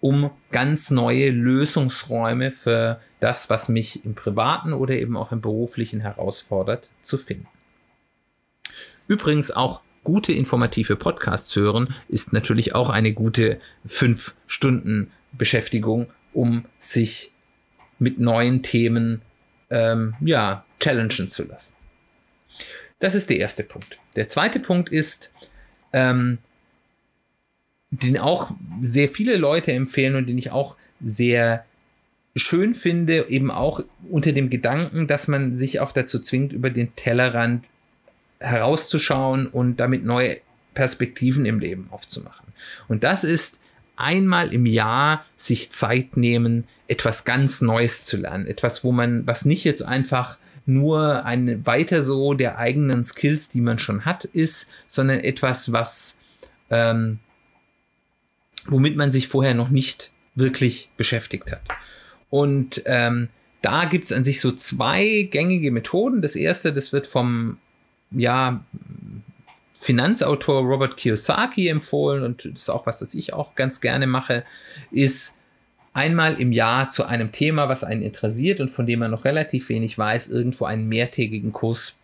um 0.00 0.30
ganz 0.50 0.90
neue 0.90 1.30
Lösungsräume 1.30 2.52
für 2.52 3.00
das, 3.20 3.50
was 3.50 3.68
mich 3.68 4.04
im 4.04 4.14
privaten 4.14 4.72
oder 4.72 4.94
eben 4.94 5.16
auch 5.16 5.32
im 5.32 5.40
beruflichen 5.40 6.00
herausfordert, 6.00 6.88
zu 7.02 7.18
finden. 7.18 7.48
Übrigens 9.08 9.50
auch 9.50 9.80
gute 10.04 10.32
informative 10.32 10.96
Podcasts 10.96 11.54
hören 11.56 11.94
ist 12.08 12.32
natürlich 12.32 12.74
auch 12.74 12.90
eine 12.90 13.12
gute 13.12 13.60
fünf 13.84 14.34
Stunden 14.46 15.10
Beschäftigung, 15.32 16.06
um 16.32 16.64
sich 16.78 17.32
mit 17.98 18.18
neuen 18.18 18.62
Themen 18.62 19.22
ähm, 19.68 20.14
ja 20.20 20.64
challengen 20.80 21.28
zu 21.28 21.46
lassen. 21.46 21.74
Das 22.98 23.14
ist 23.14 23.30
der 23.30 23.38
erste 23.38 23.62
Punkt. 23.62 23.98
Der 24.16 24.28
zweite 24.28 24.60
Punkt 24.60 24.90
ist, 24.90 25.32
ähm, 25.92 26.38
den 27.90 28.18
auch 28.18 28.52
sehr 28.82 29.08
viele 29.08 29.36
Leute 29.36 29.72
empfehlen 29.72 30.14
und 30.14 30.26
den 30.26 30.38
ich 30.38 30.50
auch 30.50 30.76
sehr 31.02 31.64
schön 32.36 32.74
finde, 32.74 33.28
eben 33.28 33.50
auch 33.50 33.82
unter 34.08 34.32
dem 34.32 34.50
Gedanken, 34.50 35.06
dass 35.06 35.28
man 35.28 35.56
sich 35.56 35.80
auch 35.80 35.92
dazu 35.92 36.20
zwingt, 36.20 36.52
über 36.52 36.70
den 36.70 36.94
Tellerrand 36.94 37.64
herauszuschauen 38.38 39.46
und 39.46 39.78
damit 39.78 40.04
neue 40.04 40.38
Perspektiven 40.74 41.46
im 41.46 41.58
Leben 41.58 41.88
aufzumachen. 41.90 42.46
Und 42.88 43.02
das 43.02 43.24
ist 43.24 43.60
einmal 43.96 44.54
im 44.54 44.66
Jahr 44.66 45.24
sich 45.36 45.72
Zeit 45.72 46.16
nehmen, 46.16 46.64
etwas 46.88 47.24
ganz 47.24 47.60
Neues 47.60 48.06
zu 48.06 48.16
lernen. 48.16 48.46
Etwas, 48.46 48.84
wo 48.84 48.92
man, 48.92 49.26
was 49.26 49.44
nicht 49.44 49.64
jetzt 49.64 49.82
einfach 49.82 50.38
nur 50.74 51.24
ein 51.24 51.66
weiter 51.66 52.02
so 52.02 52.34
der 52.34 52.58
eigenen 52.58 53.04
Skills, 53.04 53.48
die 53.48 53.60
man 53.60 53.78
schon 53.78 54.04
hat, 54.04 54.24
ist, 54.24 54.68
sondern 54.88 55.20
etwas, 55.20 55.72
was 55.72 56.18
ähm, 56.70 57.18
womit 58.66 58.96
man 58.96 59.10
sich 59.10 59.28
vorher 59.28 59.54
noch 59.54 59.70
nicht 59.70 60.10
wirklich 60.34 60.90
beschäftigt 60.96 61.50
hat. 61.52 61.62
Und 62.28 62.82
ähm, 62.86 63.28
da 63.62 63.84
gibt 63.84 64.10
es 64.10 64.16
an 64.16 64.24
sich 64.24 64.40
so 64.40 64.52
zwei 64.52 65.28
gängige 65.30 65.70
Methoden. 65.70 66.22
Das 66.22 66.36
erste, 66.36 66.72
das 66.72 66.92
wird 66.92 67.06
vom 67.06 67.58
ja, 68.10 68.64
Finanzautor 69.78 70.62
Robert 70.62 70.96
Kiyosaki 70.96 71.68
empfohlen 71.68 72.22
und 72.22 72.44
das 72.44 72.62
ist 72.62 72.70
auch 72.70 72.86
was, 72.86 72.98
das 72.98 73.14
ich 73.14 73.32
auch 73.32 73.54
ganz 73.54 73.80
gerne 73.80 74.06
mache, 74.06 74.44
ist 74.90 75.36
einmal 75.92 76.40
im 76.40 76.52
Jahr 76.52 76.90
zu 76.90 77.04
einem 77.04 77.32
Thema, 77.32 77.68
was 77.68 77.84
einen 77.84 78.02
interessiert 78.02 78.60
und 78.60 78.70
von 78.70 78.86
dem 78.86 79.00
man 79.00 79.10
noch 79.10 79.24
relativ 79.24 79.68
wenig 79.68 79.98
weiß, 79.98 80.28
irgendwo 80.28 80.64
einen 80.64 80.88
mehrtägigen 80.88 81.52
Kurs 81.52 81.96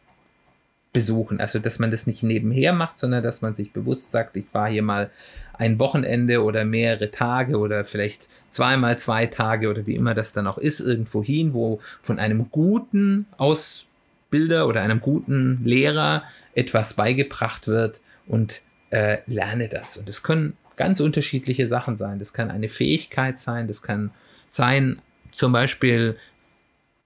besuchen. 0.92 1.40
Also, 1.40 1.58
dass 1.58 1.78
man 1.78 1.90
das 1.90 2.06
nicht 2.06 2.22
nebenher 2.22 2.72
macht, 2.72 2.96
sondern 2.96 3.22
dass 3.22 3.42
man 3.42 3.54
sich 3.54 3.72
bewusst 3.72 4.10
sagt, 4.10 4.36
ich 4.36 4.46
fahre 4.46 4.70
hier 4.70 4.82
mal 4.82 5.10
ein 5.52 5.78
Wochenende 5.78 6.42
oder 6.42 6.64
mehrere 6.64 7.10
Tage 7.10 7.58
oder 7.58 7.84
vielleicht 7.84 8.28
zweimal 8.50 8.98
zwei 8.98 9.26
Tage 9.26 9.68
oder 9.68 9.86
wie 9.86 9.94
immer 9.94 10.14
das 10.14 10.32
dann 10.32 10.46
auch 10.46 10.58
ist, 10.58 10.80
irgendwo 10.80 11.22
hin, 11.22 11.52
wo 11.52 11.80
von 12.00 12.18
einem 12.18 12.50
guten 12.50 13.26
Ausbilder 13.36 14.66
oder 14.66 14.80
einem 14.80 15.00
guten 15.00 15.60
Lehrer 15.64 16.22
etwas 16.54 16.94
beigebracht 16.94 17.68
wird 17.68 18.00
und 18.26 18.62
äh, 18.88 19.18
lerne 19.26 19.68
das. 19.68 19.98
Und 19.98 20.08
es 20.08 20.22
können 20.22 20.56
ganz 20.76 21.00
unterschiedliche 21.00 21.68
Sachen 21.68 21.96
sein. 21.96 22.18
Das 22.18 22.32
kann 22.32 22.50
eine 22.50 22.68
Fähigkeit 22.68 23.38
sein, 23.38 23.66
das 23.66 23.82
kann 23.82 24.10
sein, 24.46 25.00
zum 25.32 25.52
Beispiel, 25.52 26.16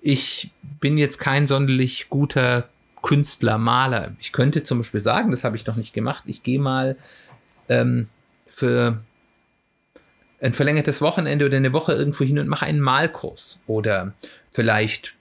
ich 0.01 0.51
bin 0.81 0.99
jetzt 0.99 1.19
kein 1.19 1.47
sonderlich 1.47 2.09
guter 2.09 2.69
Künstler, 3.03 3.59
Maler. 3.59 4.13
Ich 4.21 4.33
könnte 4.33 4.63
zum 4.63 4.79
Beispiel 4.79 5.01
sagen, 5.01 5.31
das 5.31 5.45
habe 5.45 5.57
ich 5.57 5.67
noch 5.67 5.77
nicht 5.77 5.93
gemacht, 5.93 6.25
ich 6.27 6.43
gehe 6.43 6.59
mal 6.59 6.97
ähm, 7.69 8.09
für 8.47 9.03
ein 10.41 10.55
verlängertes 10.55 11.03
Wochenende 11.03 11.47
oder 11.47 11.57
eine 11.57 11.73
Woche 11.73 11.93
irgendwo 11.93 12.25
hin 12.25 12.39
und 12.39 12.49
mache 12.49 12.67
einen 12.67 12.81
Malkurs. 12.81 13.59
Oder 13.67 14.15
vielleicht, 14.53 15.15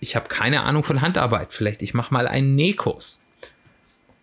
ich 0.00 0.16
habe 0.16 0.28
keine 0.28 0.62
Ahnung 0.62 0.84
von 0.84 1.00
Handarbeit, 1.00 1.52
vielleicht 1.52 1.82
ich 1.82 1.94
mache 1.94 2.14
mal 2.14 2.28
einen 2.28 2.54
Nähkurs. 2.54 3.20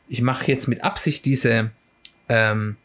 Ich 0.07 0.21
mache 0.21 0.47
jetzt 0.47 0.67
mit 0.67 0.83
Absicht 0.83 1.25
diese 1.25 1.71
ähm, 2.29 2.77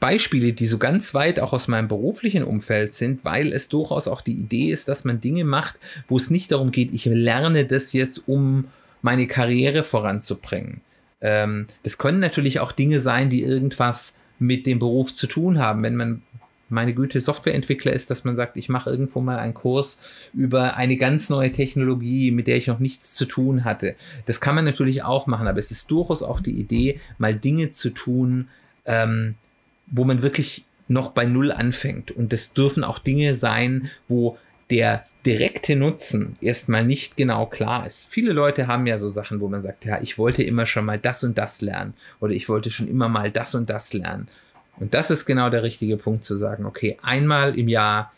Beispiele, 0.00 0.52
die 0.52 0.66
so 0.66 0.78
ganz 0.78 1.14
weit 1.14 1.40
auch 1.40 1.52
aus 1.52 1.68
meinem 1.68 1.88
beruflichen 1.88 2.42
Umfeld 2.42 2.94
sind, 2.94 3.24
weil 3.24 3.52
es 3.52 3.68
durchaus 3.68 4.08
auch 4.08 4.22
die 4.22 4.34
Idee 4.34 4.70
ist, 4.70 4.88
dass 4.88 5.04
man 5.04 5.20
Dinge 5.20 5.44
macht, 5.44 5.78
wo 6.08 6.16
es 6.16 6.30
nicht 6.30 6.50
darum 6.52 6.72
geht, 6.72 6.92
ich 6.92 7.04
lerne 7.04 7.66
das 7.66 7.92
jetzt, 7.92 8.26
um 8.26 8.64
meine 9.02 9.26
Karriere 9.26 9.84
voranzubringen. 9.84 10.80
Ähm, 11.20 11.66
das 11.82 11.98
können 11.98 12.18
natürlich 12.18 12.60
auch 12.60 12.72
Dinge 12.72 13.00
sein, 13.00 13.28
die 13.28 13.42
irgendwas 13.42 14.18
mit 14.38 14.66
dem 14.66 14.78
Beruf 14.78 15.14
zu 15.14 15.26
tun 15.26 15.58
haben. 15.58 15.82
Wenn 15.82 15.96
man 15.96 16.22
meine 16.70 16.94
Güte 16.94 17.20
Softwareentwickler 17.20 17.92
ist, 17.92 18.10
dass 18.10 18.24
man 18.24 18.36
sagt, 18.36 18.56
ich 18.56 18.68
mache 18.68 18.90
irgendwo 18.90 19.20
mal 19.20 19.38
einen 19.38 19.54
Kurs 19.54 20.00
über 20.32 20.76
eine 20.76 20.96
ganz 20.96 21.28
neue 21.28 21.52
Technologie, 21.52 22.30
mit 22.30 22.46
der 22.46 22.56
ich 22.56 22.68
noch 22.68 22.78
nichts 22.78 23.14
zu 23.14 23.26
tun 23.26 23.64
hatte. 23.64 23.96
Das 24.26 24.40
kann 24.40 24.54
man 24.54 24.64
natürlich 24.64 25.02
auch 25.02 25.26
machen, 25.26 25.48
aber 25.48 25.58
es 25.58 25.70
ist 25.70 25.90
durchaus 25.90 26.22
auch 26.22 26.40
die 26.40 26.58
Idee, 26.58 27.00
mal 27.18 27.34
Dinge 27.34 27.70
zu 27.70 27.90
tun, 27.90 28.48
ähm, 28.86 29.34
wo 29.90 30.04
man 30.04 30.22
wirklich 30.22 30.64
noch 30.88 31.12
bei 31.12 31.24
Null 31.24 31.52
anfängt. 31.52 32.10
Und 32.10 32.32
das 32.32 32.52
dürfen 32.52 32.84
auch 32.84 32.98
Dinge 32.98 33.34
sein, 33.34 33.90
wo 34.08 34.38
der 34.70 35.04
direkte 35.26 35.76
Nutzen 35.76 36.36
erstmal 36.40 36.84
nicht 36.84 37.16
genau 37.16 37.46
klar 37.46 37.86
ist. 37.86 38.06
Viele 38.08 38.32
Leute 38.32 38.66
haben 38.66 38.86
ja 38.86 38.98
so 38.98 39.08
Sachen, 39.10 39.40
wo 39.40 39.48
man 39.48 39.62
sagt, 39.62 39.84
ja, 39.84 40.00
ich 40.00 40.16
wollte 40.16 40.42
immer 40.42 40.64
schon 40.66 40.84
mal 40.84 40.98
das 40.98 41.24
und 41.24 41.36
das 41.36 41.60
lernen 41.60 41.94
oder 42.20 42.32
ich 42.32 42.48
wollte 42.48 42.70
schon 42.70 42.88
immer 42.88 43.08
mal 43.08 43.30
das 43.30 43.54
und 43.54 43.68
das 43.68 43.92
lernen. 43.92 44.28
Und 44.78 44.94
das 44.94 45.10
ist 45.10 45.26
genau 45.26 45.50
der 45.50 45.62
richtige 45.62 45.96
Punkt 45.96 46.24
zu 46.24 46.36
sagen, 46.36 46.64
okay, 46.64 46.98
einmal 47.02 47.58
im 47.58 47.68
Jahr 47.68 48.12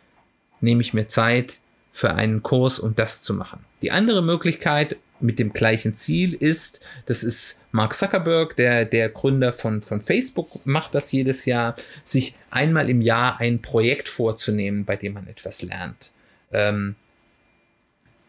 nehme 0.61 0.83
ich 0.83 0.95
mir 0.95 1.09
Zeit 1.09 1.59
für 1.91 2.15
einen 2.15 2.43
Kurs, 2.43 2.79
um 2.79 2.95
das 2.95 3.23
zu 3.23 3.35
machen. 3.35 3.65
Die 3.83 3.91
andere 3.91 4.23
Möglichkeit 4.23 4.97
mit 5.23 5.39
dem 5.39 5.53
gleichen 5.53 5.95
Ziel 5.95 6.35
ist, 6.35 6.81
das 7.07 7.23
ist 7.23 7.65
Mark 7.73 7.95
Zuckerberg, 7.95 8.57
der, 8.57 8.85
der 8.85 9.09
Gründer 9.09 9.53
von, 9.53 9.83
von 9.83 10.01
Facebook, 10.01 10.67
macht 10.67 10.95
das 10.95 11.13
jedes 11.13 11.45
Jahr, 11.45 11.77
sich 12.05 12.37
einmal 12.51 12.91
im 12.91 13.01
Jahr 13.01 13.41
ein 13.41 13.63
Projekt 13.63 14.09
vorzunehmen, 14.09 14.85
bei 14.85 14.97
dem 14.97 15.15
man 15.15 15.27
etwas 15.27 15.63
lernt. 15.63 16.11
Ähm, 16.53 16.97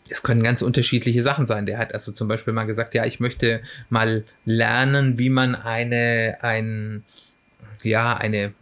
es 0.09 0.21
können 0.21 0.43
ganz 0.43 0.61
unterschiedliche 0.61 1.23
Sachen 1.23 1.47
sein. 1.47 1.65
Der 1.65 1.77
hat 1.77 1.93
also 1.93 2.11
zum 2.11 2.27
Beispiel 2.27 2.53
mal 2.53 2.65
gesagt, 2.65 2.93
ja, 2.93 3.05
ich 3.05 3.19
möchte 3.19 3.61
mal 3.89 4.23
lernen, 4.45 5.17
wie 5.17 5.29
man 5.29 5.55
eine, 5.55 6.37
ein, 6.41 7.03
ja, 7.83 8.15
eine 8.15 8.53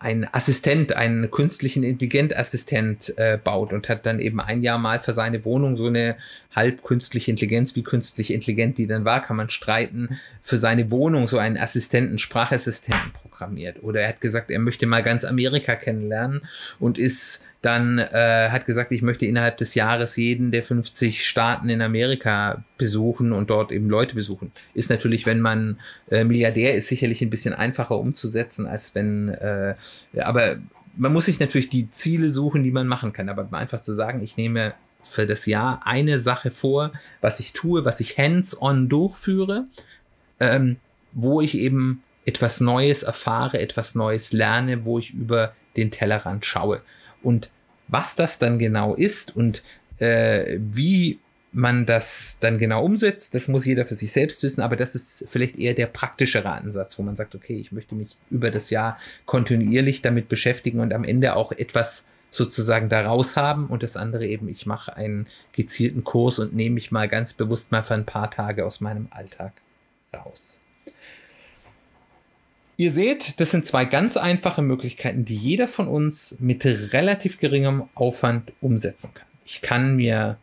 ein 0.00 0.28
Assistent, 0.32 0.92
einen 0.94 1.30
künstlichen 1.30 1.82
Intelligentassistent 1.82 3.14
äh, 3.18 3.38
baut 3.42 3.72
und 3.72 3.88
hat 3.88 4.06
dann 4.06 4.20
eben 4.20 4.40
ein 4.40 4.62
Jahr 4.62 4.78
mal 4.78 5.00
für 5.00 5.12
seine 5.12 5.44
Wohnung 5.44 5.76
so 5.76 5.86
eine 5.86 6.16
halb 6.54 6.84
künstliche 6.84 7.30
Intelligenz, 7.30 7.74
wie 7.74 7.82
künstlich 7.82 8.32
intelligent 8.32 8.78
die 8.78 8.86
dann 8.86 9.04
war, 9.04 9.22
kann 9.22 9.36
man 9.36 9.50
streiten, 9.50 10.18
für 10.42 10.56
seine 10.56 10.90
Wohnung 10.90 11.26
so 11.26 11.38
einen 11.38 11.56
Assistenten, 11.56 12.18
Sprachassistenten 12.18 13.12
programmiert. 13.38 13.82
Oder 13.82 14.02
er 14.02 14.08
hat 14.08 14.20
gesagt, 14.20 14.50
er 14.50 14.58
möchte 14.58 14.86
mal 14.86 15.02
ganz 15.02 15.24
Amerika 15.24 15.76
kennenlernen 15.76 16.42
und 16.78 16.98
ist 16.98 17.44
dann, 17.62 17.98
äh, 17.98 18.48
hat 18.50 18.66
gesagt, 18.66 18.92
ich 18.92 19.02
möchte 19.02 19.26
innerhalb 19.26 19.58
des 19.58 19.74
Jahres 19.74 20.16
jeden 20.16 20.50
der 20.50 20.62
50 20.62 21.24
Staaten 21.26 21.68
in 21.68 21.82
Amerika 21.82 22.64
besuchen 22.76 23.32
und 23.32 23.50
dort 23.50 23.72
eben 23.72 23.88
Leute 23.88 24.14
besuchen. 24.14 24.52
Ist 24.74 24.90
natürlich, 24.90 25.26
wenn 25.26 25.40
man 25.40 25.78
äh, 26.10 26.24
Milliardär 26.24 26.74
ist, 26.74 26.88
sicherlich 26.88 27.22
ein 27.22 27.30
bisschen 27.30 27.54
einfacher 27.54 27.98
umzusetzen, 27.98 28.66
als 28.66 28.94
wenn, 28.94 29.28
äh, 29.28 29.74
aber 30.20 30.56
man 30.96 31.12
muss 31.12 31.26
sich 31.26 31.40
natürlich 31.40 31.68
die 31.68 31.90
Ziele 31.90 32.30
suchen, 32.30 32.64
die 32.64 32.72
man 32.72 32.88
machen 32.88 33.12
kann. 33.12 33.28
Aber 33.28 33.48
einfach 33.56 33.80
zu 33.80 33.94
sagen, 33.94 34.22
ich 34.22 34.36
nehme 34.36 34.74
für 35.02 35.26
das 35.26 35.46
Jahr 35.46 35.82
eine 35.84 36.18
Sache 36.18 36.50
vor, 36.50 36.92
was 37.20 37.38
ich 37.38 37.52
tue, 37.52 37.84
was 37.84 38.00
ich 38.00 38.18
hands-on 38.18 38.88
durchführe, 38.88 39.66
ähm, 40.40 40.76
wo 41.12 41.40
ich 41.40 41.56
eben 41.56 42.02
etwas 42.28 42.60
Neues 42.60 43.02
erfahre, 43.02 43.58
etwas 43.58 43.94
Neues 43.94 44.32
lerne, 44.32 44.84
wo 44.84 44.98
ich 44.98 45.14
über 45.14 45.54
den 45.76 45.90
Tellerrand 45.90 46.44
schaue. 46.44 46.82
Und 47.22 47.50
was 47.88 48.16
das 48.16 48.38
dann 48.38 48.58
genau 48.58 48.94
ist 48.94 49.34
und 49.34 49.62
äh, 49.98 50.58
wie 50.60 51.20
man 51.52 51.86
das 51.86 52.36
dann 52.40 52.58
genau 52.58 52.84
umsetzt, 52.84 53.34
das 53.34 53.48
muss 53.48 53.64
jeder 53.64 53.86
für 53.86 53.94
sich 53.94 54.12
selbst 54.12 54.42
wissen, 54.42 54.60
aber 54.60 54.76
das 54.76 54.94
ist 54.94 55.26
vielleicht 55.30 55.58
eher 55.58 55.72
der 55.72 55.86
praktischere 55.86 56.50
Ansatz, 56.50 56.98
wo 56.98 57.02
man 57.02 57.16
sagt, 57.16 57.34
okay, 57.34 57.56
ich 57.56 57.72
möchte 57.72 57.94
mich 57.94 58.18
über 58.30 58.50
das 58.50 58.68
Jahr 58.68 58.98
kontinuierlich 59.24 60.02
damit 60.02 60.28
beschäftigen 60.28 60.80
und 60.80 60.92
am 60.92 61.04
Ende 61.04 61.34
auch 61.34 61.52
etwas 61.52 62.06
sozusagen 62.30 62.90
daraus 62.90 63.36
haben 63.36 63.68
und 63.68 63.82
das 63.82 63.96
andere 63.96 64.26
eben, 64.26 64.50
ich 64.50 64.66
mache 64.66 64.94
einen 64.94 65.26
gezielten 65.52 66.04
Kurs 66.04 66.38
und 66.38 66.54
nehme 66.54 66.74
mich 66.74 66.90
mal 66.92 67.08
ganz 67.08 67.32
bewusst 67.32 67.72
mal 67.72 67.82
für 67.82 67.94
ein 67.94 68.04
paar 68.04 68.30
Tage 68.30 68.66
aus 68.66 68.82
meinem 68.82 69.08
Alltag 69.10 69.54
raus. 70.14 70.60
Ihr 72.80 72.92
seht, 72.92 73.40
das 73.40 73.50
sind 73.50 73.66
zwei 73.66 73.84
ganz 73.86 74.16
einfache 74.16 74.62
Möglichkeiten, 74.62 75.24
die 75.24 75.34
jeder 75.34 75.66
von 75.66 75.88
uns 75.88 76.36
mit 76.38 76.64
relativ 76.64 77.40
geringem 77.40 77.88
Aufwand 77.96 78.52
umsetzen 78.60 79.10
kann. 79.14 79.26
Ich 79.44 79.62
kann 79.62 79.96
mir, 79.96 80.38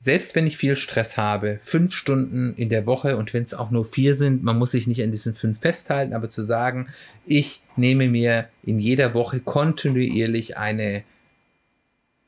selbst 0.00 0.34
wenn 0.34 0.48
ich 0.48 0.56
viel 0.56 0.74
Stress 0.74 1.16
habe, 1.16 1.60
fünf 1.62 1.92
Stunden 1.92 2.54
in 2.56 2.70
der 2.70 2.86
Woche 2.86 3.16
und 3.16 3.32
wenn 3.32 3.44
es 3.44 3.54
auch 3.54 3.70
nur 3.70 3.84
vier 3.84 4.16
sind, 4.16 4.42
man 4.42 4.58
muss 4.58 4.72
sich 4.72 4.88
nicht 4.88 5.00
an 5.00 5.12
diesen 5.12 5.36
fünf 5.36 5.60
festhalten, 5.60 6.12
aber 6.12 6.28
zu 6.28 6.42
sagen, 6.42 6.88
ich 7.24 7.62
nehme 7.76 8.08
mir 8.08 8.48
in 8.64 8.80
jeder 8.80 9.14
Woche 9.14 9.38
kontinuierlich 9.38 10.56
eine 10.56 11.04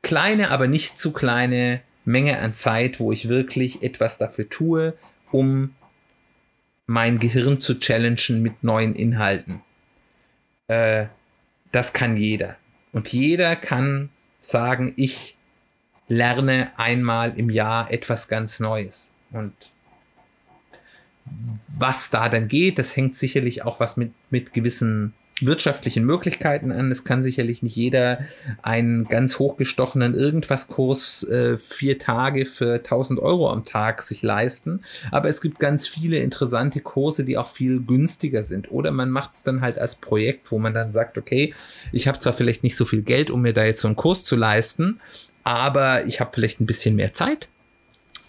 kleine, 0.02 0.52
aber 0.52 0.68
nicht 0.68 1.00
zu 1.00 1.12
kleine 1.12 1.80
Menge 2.04 2.38
an 2.38 2.54
Zeit, 2.54 3.00
wo 3.00 3.10
ich 3.10 3.28
wirklich 3.28 3.82
etwas 3.82 4.18
dafür 4.18 4.48
tue, 4.48 4.94
um 5.32 5.74
mein 6.86 7.18
Gehirn 7.18 7.60
zu 7.60 7.78
challengen 7.78 8.42
mit 8.42 8.62
neuen 8.62 8.94
Inhalten. 8.94 9.62
Äh, 10.68 11.06
das 11.72 11.92
kann 11.92 12.16
jeder. 12.16 12.56
Und 12.92 13.12
jeder 13.12 13.56
kann 13.56 14.10
sagen, 14.40 14.92
ich 14.96 15.36
lerne 16.08 16.70
einmal 16.76 17.36
im 17.36 17.50
Jahr 17.50 17.90
etwas 17.92 18.28
ganz 18.28 18.60
Neues. 18.60 19.12
Und 19.32 19.52
was 21.68 22.10
da 22.10 22.28
dann 22.28 22.48
geht, 22.48 22.78
das 22.78 22.96
hängt 22.96 23.16
sicherlich 23.16 23.64
auch 23.64 23.80
was 23.80 23.96
mit, 23.96 24.12
mit 24.30 24.52
gewissen 24.52 25.14
wirtschaftlichen 25.42 26.04
Möglichkeiten 26.04 26.72
an. 26.72 26.90
Es 26.90 27.04
kann 27.04 27.22
sicherlich 27.22 27.62
nicht 27.62 27.76
jeder 27.76 28.20
einen 28.62 29.04
ganz 29.04 29.38
hochgestochenen 29.38 30.14
Irgendwas-Kurs 30.14 31.24
äh, 31.24 31.58
vier 31.58 31.98
Tage 31.98 32.46
für 32.46 32.76
1000 32.76 33.20
Euro 33.20 33.50
am 33.50 33.64
Tag 33.64 34.00
sich 34.00 34.22
leisten. 34.22 34.80
Aber 35.10 35.28
es 35.28 35.42
gibt 35.42 35.58
ganz 35.58 35.86
viele 35.86 36.18
interessante 36.18 36.80
Kurse, 36.80 37.24
die 37.24 37.36
auch 37.36 37.48
viel 37.48 37.80
günstiger 37.80 38.44
sind. 38.44 38.70
Oder 38.70 38.90
man 38.92 39.10
macht 39.10 39.34
es 39.34 39.42
dann 39.42 39.60
halt 39.60 39.78
als 39.78 39.96
Projekt, 39.96 40.50
wo 40.50 40.58
man 40.58 40.72
dann 40.72 40.90
sagt, 40.90 41.18
okay, 41.18 41.54
ich 41.92 42.08
habe 42.08 42.18
zwar 42.18 42.32
vielleicht 42.32 42.62
nicht 42.62 42.76
so 42.76 42.86
viel 42.86 43.02
Geld, 43.02 43.30
um 43.30 43.42
mir 43.42 43.52
da 43.52 43.64
jetzt 43.64 43.82
so 43.82 43.88
einen 43.88 43.96
Kurs 43.96 44.24
zu 44.24 44.36
leisten, 44.36 45.00
aber 45.44 46.06
ich 46.06 46.20
habe 46.20 46.30
vielleicht 46.32 46.60
ein 46.60 46.66
bisschen 46.66 46.96
mehr 46.96 47.12
Zeit. 47.12 47.48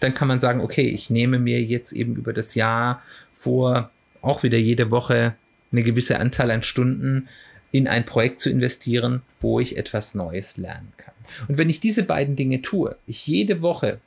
Dann 0.00 0.14
kann 0.14 0.28
man 0.28 0.40
sagen, 0.40 0.60
okay, 0.60 0.88
ich 0.88 1.10
nehme 1.10 1.38
mir 1.38 1.62
jetzt 1.62 1.92
eben 1.92 2.14
über 2.14 2.32
das 2.32 2.54
Jahr 2.54 3.02
vor, 3.32 3.90
auch 4.20 4.42
wieder 4.42 4.58
jede 4.58 4.90
Woche 4.90 5.34
eine 5.72 5.82
gewisse 5.82 6.18
Anzahl 6.18 6.50
an 6.50 6.62
Stunden 6.62 7.28
in 7.70 7.86
ein 7.86 8.04
Projekt 8.04 8.40
zu 8.40 8.50
investieren, 8.50 9.22
wo 9.40 9.60
ich 9.60 9.76
etwas 9.76 10.14
Neues 10.14 10.56
lernen 10.56 10.92
kann. 10.96 11.14
Und 11.48 11.58
wenn 11.58 11.68
ich 11.68 11.80
diese 11.80 12.04
beiden 12.04 12.36
Dinge 12.36 12.62
tue, 12.62 12.96
ich 13.06 13.26
jede 13.26 13.60
Woche 13.60 14.00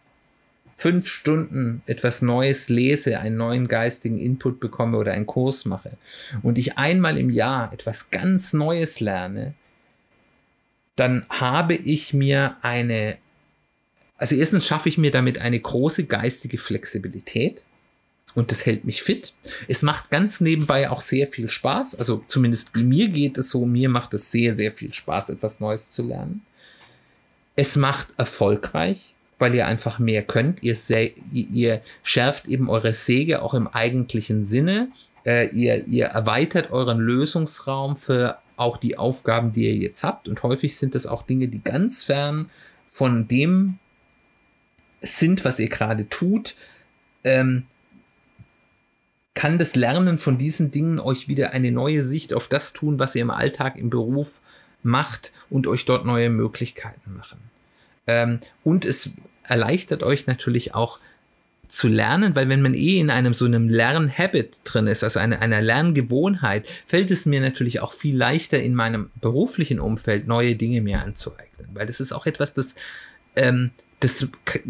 fünf 0.76 1.08
Stunden 1.08 1.84
etwas 1.86 2.24
Neues 2.24 2.68
lese, 2.70 3.20
einen 3.20 3.38
neuen 3.38 3.68
geistigen 3.68 4.18
Input 4.18 4.60
bekomme 4.60 4.98
oder 4.98 5.12
einen 5.12 5.28
Kurs 5.28 5.66
mache 5.66 5.92
und 6.42 6.58
ich 6.58 6.80
einmal 6.80 7.20
im 7.20 7.30
Jahr 7.30 7.72
etwas 7.72 8.10
ganz 8.10 8.54
Neues 8.54 9.00
lerne, 9.00 9.54
dann 10.96 11.26
habe 11.30 11.76
ich 11.76 12.14
mir 12.14 12.58
eine, 12.64 13.18
also 14.18 14.36
erstens 14.36 14.66
schaffe 14.66 14.90
ich 14.90 14.98
mir 14.98 15.12
damit 15.12 15.38
eine 15.38 15.60
große 15.60 16.08
geistige 16.08 16.58
Flexibilität 16.58 17.64
und 18.34 18.52
das 18.52 18.66
hält 18.66 18.86
mich 18.86 19.04
fit. 19.04 19.34
Es 19.68 19.82
macht 19.82 20.10
ganz 20.10 20.40
nebenbei 20.42 20.90
auch 20.90 21.02
sehr 21.02 21.28
viel 21.28 21.50
Spaß. 21.50 21.96
Also 21.96 22.24
zumindest 22.28 22.76
mir 22.76 23.10
geht 23.10 23.38
es 23.38 23.50
so. 23.50 23.66
Mir 23.66 23.90
macht 23.90 24.14
es 24.14 24.32
sehr, 24.32 24.56
sehr 24.56 24.72
viel 24.72 24.94
Spaß, 24.94 25.32
etwas 25.32 25.60
Neues 25.60 25.92
zu 25.92 26.04
lernen. 26.04 26.42
Es 27.56 27.76
macht 27.76 28.08
erfolgreich, 28.18 29.16
weil 29.38 29.54
ihr 29.54 29.68
einfach 29.68 30.00
mehr 30.00 30.24
könnt. 30.24 30.64
Ihr, 30.64 30.78
ihr 31.34 31.82
schärft 32.04 32.46
eben 32.46 32.70
eure 32.70 32.94
Säge 32.94 33.42
auch 33.42 33.54
im 33.54 33.68
eigentlichen 33.68 34.46
Sinne. 34.46 34.90
Äh, 35.26 35.50
ihr, 35.50 35.86
ihr 35.88 36.06
erweitert 36.06 36.72
euren 36.72 37.00
Lösungsraum 37.00 37.98
für 37.98 38.38
auch 38.56 38.78
die 38.78 38.98
Aufgaben, 38.98 39.52
die 39.52 39.66
ihr 39.66 39.76
jetzt 39.76 40.04
habt. 40.04 40.30
Und 40.30 40.42
häufig 40.44 40.78
sind 40.78 40.96
das 40.96 41.06
auch 41.06 41.24
Dinge, 41.24 41.50
die 41.50 41.62
ganz 41.62 42.04
fern 42.04 42.50
von 42.88 43.28
dem 43.28 43.80
sind, 45.02 45.44
was 45.44 45.60
ihr 45.60 45.70
gerade 45.70 46.08
tut. 46.08 46.56
Ähm, 47.24 47.66
kann 49.34 49.58
das 49.58 49.76
Lernen 49.76 50.18
von 50.18 50.38
diesen 50.38 50.72
Dingen 50.72 51.00
euch 51.00 51.28
wieder 51.28 51.52
eine 51.52 51.72
neue 51.72 52.04
Sicht 52.04 52.34
auf 52.34 52.48
das 52.48 52.74
tun, 52.74 53.00
was 53.00 53.16
ihr 53.16 53.22
im 53.22 53.32
Alltag, 53.32 53.78
im 53.78 53.90
Beruf 53.90 54.42
macht 54.84 55.32
und 55.50 55.68
euch 55.68 55.86
dort 55.86 56.06
neue 56.06 56.30
Möglichkeiten 56.30 57.16
machen. 57.16 57.40
Ähm, 58.08 58.40
und 58.64 58.84
es 58.84 59.16
erleichtert 59.44 60.04
euch 60.04 60.28
natürlich 60.28 60.76
auch 60.76 61.00
zu 61.68 61.88
lernen, 61.88 62.36
weil 62.36 62.50
wenn 62.50 62.62
man 62.62 62.74
eh 62.74 63.00
in 63.00 63.10
einem 63.10 63.34
so 63.34 63.46
einem 63.46 63.70
Lernhabit 63.70 64.58
drin 64.66 64.88
ist, 64.88 65.04
also 65.04 65.20
eine, 65.20 65.42
einer 65.42 65.62
Lerngewohnheit, 65.62 66.66
fällt 66.86 67.12
es 67.12 67.26
mir 67.26 67.40
natürlich 67.40 67.80
auch 67.80 67.94
viel 67.94 68.18
leichter 68.18 68.62
in 68.62 68.76
meinem 68.76 69.10
beruflichen 69.22 69.80
Umfeld 69.80 70.28
neue 70.28 70.56
Dinge 70.56 70.82
mir 70.82 71.02
anzueignen, 71.02 71.70
weil 71.74 71.88
das 71.88 72.02
ist 72.02 72.12
auch 72.12 72.26
etwas, 72.26 72.54
das 72.54 72.76
ähm, 73.38 73.72
das 74.02 74.28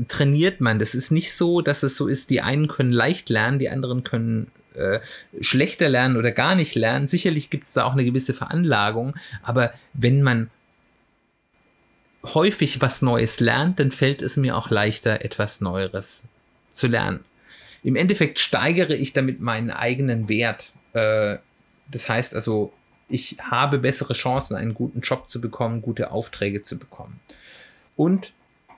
trainiert 0.09 0.61
man. 0.61 0.77
Das 0.77 0.93
ist 0.93 1.09
nicht 1.09 1.33
so, 1.33 1.61
dass 1.61 1.83
es 1.83 1.95
so 1.95 2.07
ist, 2.07 2.29
die 2.29 2.41
einen 2.41 2.67
können 2.67 2.91
leicht 2.91 3.29
lernen, 3.29 3.59
die 3.59 3.69
anderen 3.69 4.03
können 4.03 4.51
äh, 4.75 4.99
schlechter 5.39 5.89
lernen 5.89 6.17
oder 6.17 6.31
gar 6.31 6.53
nicht 6.55 6.75
lernen. 6.75 7.07
Sicherlich 7.07 7.49
gibt 7.49 7.67
es 7.67 7.73
da 7.73 7.85
auch 7.85 7.93
eine 7.93 8.05
gewisse 8.05 8.33
Veranlagung, 8.33 9.15
aber 9.41 9.73
wenn 9.93 10.21
man 10.21 10.49
häufig 12.23 12.81
was 12.81 13.01
Neues 13.01 13.39
lernt, 13.39 13.79
dann 13.79 13.91
fällt 13.91 14.21
es 14.21 14.37
mir 14.37 14.55
auch 14.55 14.69
leichter, 14.69 15.23
etwas 15.25 15.61
Neueres 15.61 16.25
zu 16.73 16.87
lernen. 16.87 17.23
Im 17.83 17.95
Endeffekt 17.95 18.37
steigere 18.37 18.95
ich 18.95 19.13
damit 19.13 19.39
meinen 19.39 19.71
eigenen 19.71 20.29
Wert. 20.29 20.73
Äh, 20.93 21.37
das 21.89 22.09
heißt 22.09 22.35
also, 22.35 22.73
ich 23.07 23.37
habe 23.41 23.79
bessere 23.79 24.13
Chancen, 24.13 24.55
einen 24.55 24.73
guten 24.73 25.01
Job 25.01 25.29
zu 25.29 25.39
bekommen, 25.41 25.81
gute 25.81 26.11
Aufträge 26.11 26.63
zu 26.63 26.77
bekommen. 26.77 27.19
Und 27.95 28.33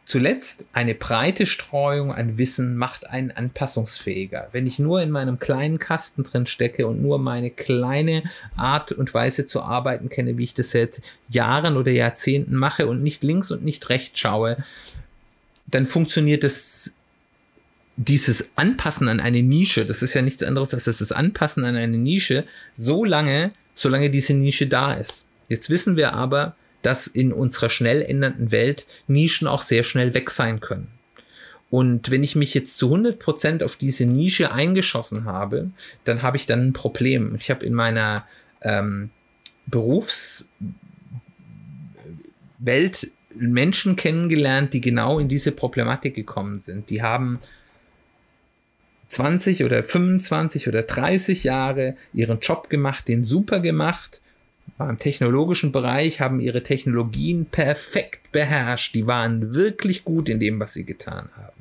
Zuletzt, 0.05 0.65
eine 0.73 0.95
breite 0.95 1.45
Streuung 1.45 2.13
an 2.13 2.37
Wissen 2.37 2.75
macht 2.75 3.09
einen 3.09 3.31
anpassungsfähiger. 3.31 4.49
Wenn 4.51 4.67
ich 4.67 4.77
nur 4.77 5.01
in 5.01 5.11
meinem 5.11 5.39
kleinen 5.39 5.79
Kasten 5.79 6.23
drin 6.23 6.45
stecke 6.45 6.87
und 6.87 7.01
nur 7.01 7.19
meine 7.19 7.49
kleine 7.49 8.23
Art 8.57 8.91
und 8.91 9.13
Weise 9.13 9.45
zu 9.45 9.61
arbeiten 9.61 10.09
kenne, 10.09 10.37
wie 10.37 10.43
ich 10.43 10.53
das 10.53 10.71
seit 10.71 11.01
Jahren 11.29 11.77
oder 11.77 11.91
Jahrzehnten 11.91 12.55
mache 12.55 12.87
und 12.87 13.01
nicht 13.01 13.23
links 13.23 13.49
und 13.49 13.63
nicht 13.63 13.89
rechts 13.89 14.19
schaue, 14.19 14.57
dann 15.67 15.85
funktioniert 15.85 16.43
das 16.43 16.95
dieses 17.95 18.57
Anpassen 18.57 19.07
an 19.07 19.19
eine 19.19 19.43
Nische, 19.43 19.85
das 19.85 20.01
ist 20.01 20.15
ja 20.15 20.21
nichts 20.21 20.43
anderes 20.43 20.73
als 20.73 20.85
das 20.85 21.11
Anpassen 21.11 21.63
an 21.63 21.75
eine 21.75 21.97
Nische, 21.97 22.45
so 22.75 23.05
lange, 23.05 23.51
solange 23.75 24.09
diese 24.09 24.33
Nische 24.33 24.67
da 24.67 24.93
ist. 24.93 25.27
Jetzt 25.47 25.69
wissen 25.69 25.95
wir 25.95 26.13
aber, 26.13 26.55
dass 26.83 27.07
in 27.07 27.33
unserer 27.33 27.69
schnell 27.69 28.01
ändernden 28.03 28.51
Welt 28.51 28.85
Nischen 29.07 29.47
auch 29.47 29.61
sehr 29.61 29.83
schnell 29.83 30.13
weg 30.13 30.29
sein 30.29 30.59
können. 30.59 30.89
Und 31.71 32.11
wenn 32.11 32.21
ich 32.21 32.35
mich 32.35 32.53
jetzt 32.53 32.77
zu 32.77 32.93
100% 32.93 33.63
auf 33.63 33.75
diese 33.77 34.05
Nische 34.05 34.51
eingeschossen 34.51 35.25
habe, 35.25 35.71
dann 36.03 36.21
habe 36.21 36.37
ich 36.37 36.45
dann 36.45 36.67
ein 36.67 36.73
Problem. 36.73 37.35
Ich 37.39 37.49
habe 37.49 37.65
in 37.65 37.73
meiner 37.73 38.27
ähm, 38.61 39.09
Berufswelt 39.65 40.47
Menschen 43.33 43.95
kennengelernt, 43.95 44.73
die 44.73 44.81
genau 44.81 45.17
in 45.17 45.27
diese 45.27 45.51
Problematik 45.51 46.13
gekommen 46.13 46.59
sind. 46.59 46.91
Die 46.91 47.01
haben 47.01 47.39
20 49.07 49.63
oder 49.63 49.83
25 49.83 50.67
oder 50.67 50.83
30 50.83 51.43
Jahre 51.43 51.95
ihren 52.13 52.39
Job 52.39 52.69
gemacht, 52.69 53.07
den 53.07 53.25
super 53.25 53.59
gemacht 53.59 54.21
im 54.79 54.99
technologischen 54.99 55.71
Bereich, 55.71 56.19
haben 56.19 56.39
ihre 56.39 56.63
Technologien 56.63 57.45
perfekt 57.45 58.31
beherrscht. 58.31 58.95
Die 58.95 59.07
waren 59.07 59.53
wirklich 59.53 60.03
gut 60.03 60.29
in 60.29 60.39
dem, 60.39 60.59
was 60.59 60.73
sie 60.73 60.85
getan 60.85 61.29
haben. 61.35 61.53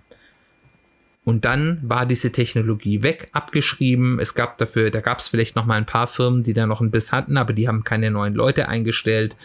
Und 1.24 1.44
dann 1.44 1.78
war 1.82 2.04
diese 2.04 2.32
Technologie 2.32 3.04
weg, 3.04 3.28
abgeschrieben. 3.32 4.18
Es 4.18 4.34
gab 4.34 4.58
dafür, 4.58 4.90
da 4.90 5.00
gab 5.00 5.20
es 5.20 5.28
vielleicht 5.28 5.54
noch 5.54 5.66
mal 5.66 5.76
ein 5.76 5.86
paar 5.86 6.08
Firmen, 6.08 6.42
die 6.42 6.52
da 6.52 6.66
noch 6.66 6.80
ein 6.80 6.90
Biss 6.90 7.12
hatten, 7.12 7.36
aber 7.36 7.52
die 7.52 7.68
haben 7.68 7.84
keine 7.84 8.10
neuen 8.10 8.34
Leute 8.34 8.68
eingestellt. 8.68 9.36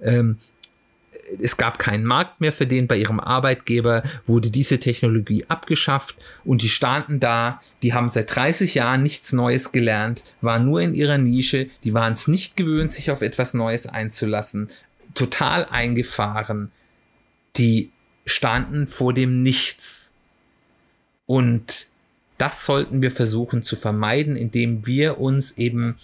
Ähm, 0.00 0.38
es 1.40 1.56
gab 1.56 1.78
keinen 1.78 2.04
Markt 2.04 2.40
mehr 2.40 2.52
für 2.52 2.66
den. 2.66 2.86
Bei 2.86 2.96
ihrem 2.96 3.20
Arbeitgeber 3.20 4.02
wurde 4.26 4.50
diese 4.50 4.78
Technologie 4.78 5.44
abgeschafft 5.48 6.16
und 6.44 6.62
die 6.62 6.68
standen 6.68 7.20
da, 7.20 7.60
die 7.82 7.94
haben 7.94 8.08
seit 8.08 8.34
30 8.34 8.74
Jahren 8.74 9.02
nichts 9.02 9.32
Neues 9.32 9.72
gelernt, 9.72 10.22
waren 10.40 10.64
nur 10.64 10.80
in 10.80 10.94
ihrer 10.94 11.18
Nische, 11.18 11.68
die 11.84 11.94
waren 11.94 12.12
es 12.12 12.28
nicht 12.28 12.56
gewöhnt, 12.56 12.92
sich 12.92 13.10
auf 13.10 13.22
etwas 13.22 13.54
Neues 13.54 13.86
einzulassen, 13.86 14.68
total 15.14 15.64
eingefahren. 15.66 16.70
Die 17.56 17.90
standen 18.24 18.86
vor 18.86 19.14
dem 19.14 19.42
Nichts. 19.42 20.14
Und 21.26 21.86
das 22.38 22.66
sollten 22.66 23.02
wir 23.02 23.10
versuchen 23.10 23.62
zu 23.62 23.76
vermeiden, 23.76 24.36
indem 24.36 24.86
wir 24.86 25.18
uns 25.18 25.56
eben 25.56 25.96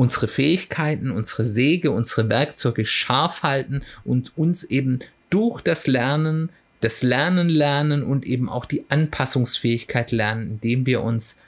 unsere 0.00 0.28
Fähigkeiten, 0.28 1.10
unsere 1.10 1.44
Säge, 1.44 1.90
unsere 1.90 2.30
Werkzeuge 2.30 2.86
scharf 2.86 3.42
halten 3.42 3.82
und 4.02 4.32
uns 4.34 4.64
eben 4.64 5.00
durch 5.28 5.60
das 5.60 5.86
Lernen, 5.86 6.48
das 6.80 7.02
Lernen 7.02 7.50
lernen 7.50 8.02
und 8.02 8.24
eben 8.24 8.48
auch 8.48 8.64
die 8.64 8.86
Anpassungsfähigkeit 8.88 10.10
lernen, 10.10 10.52
indem 10.52 10.86
wir 10.86 11.02
uns 11.02 11.38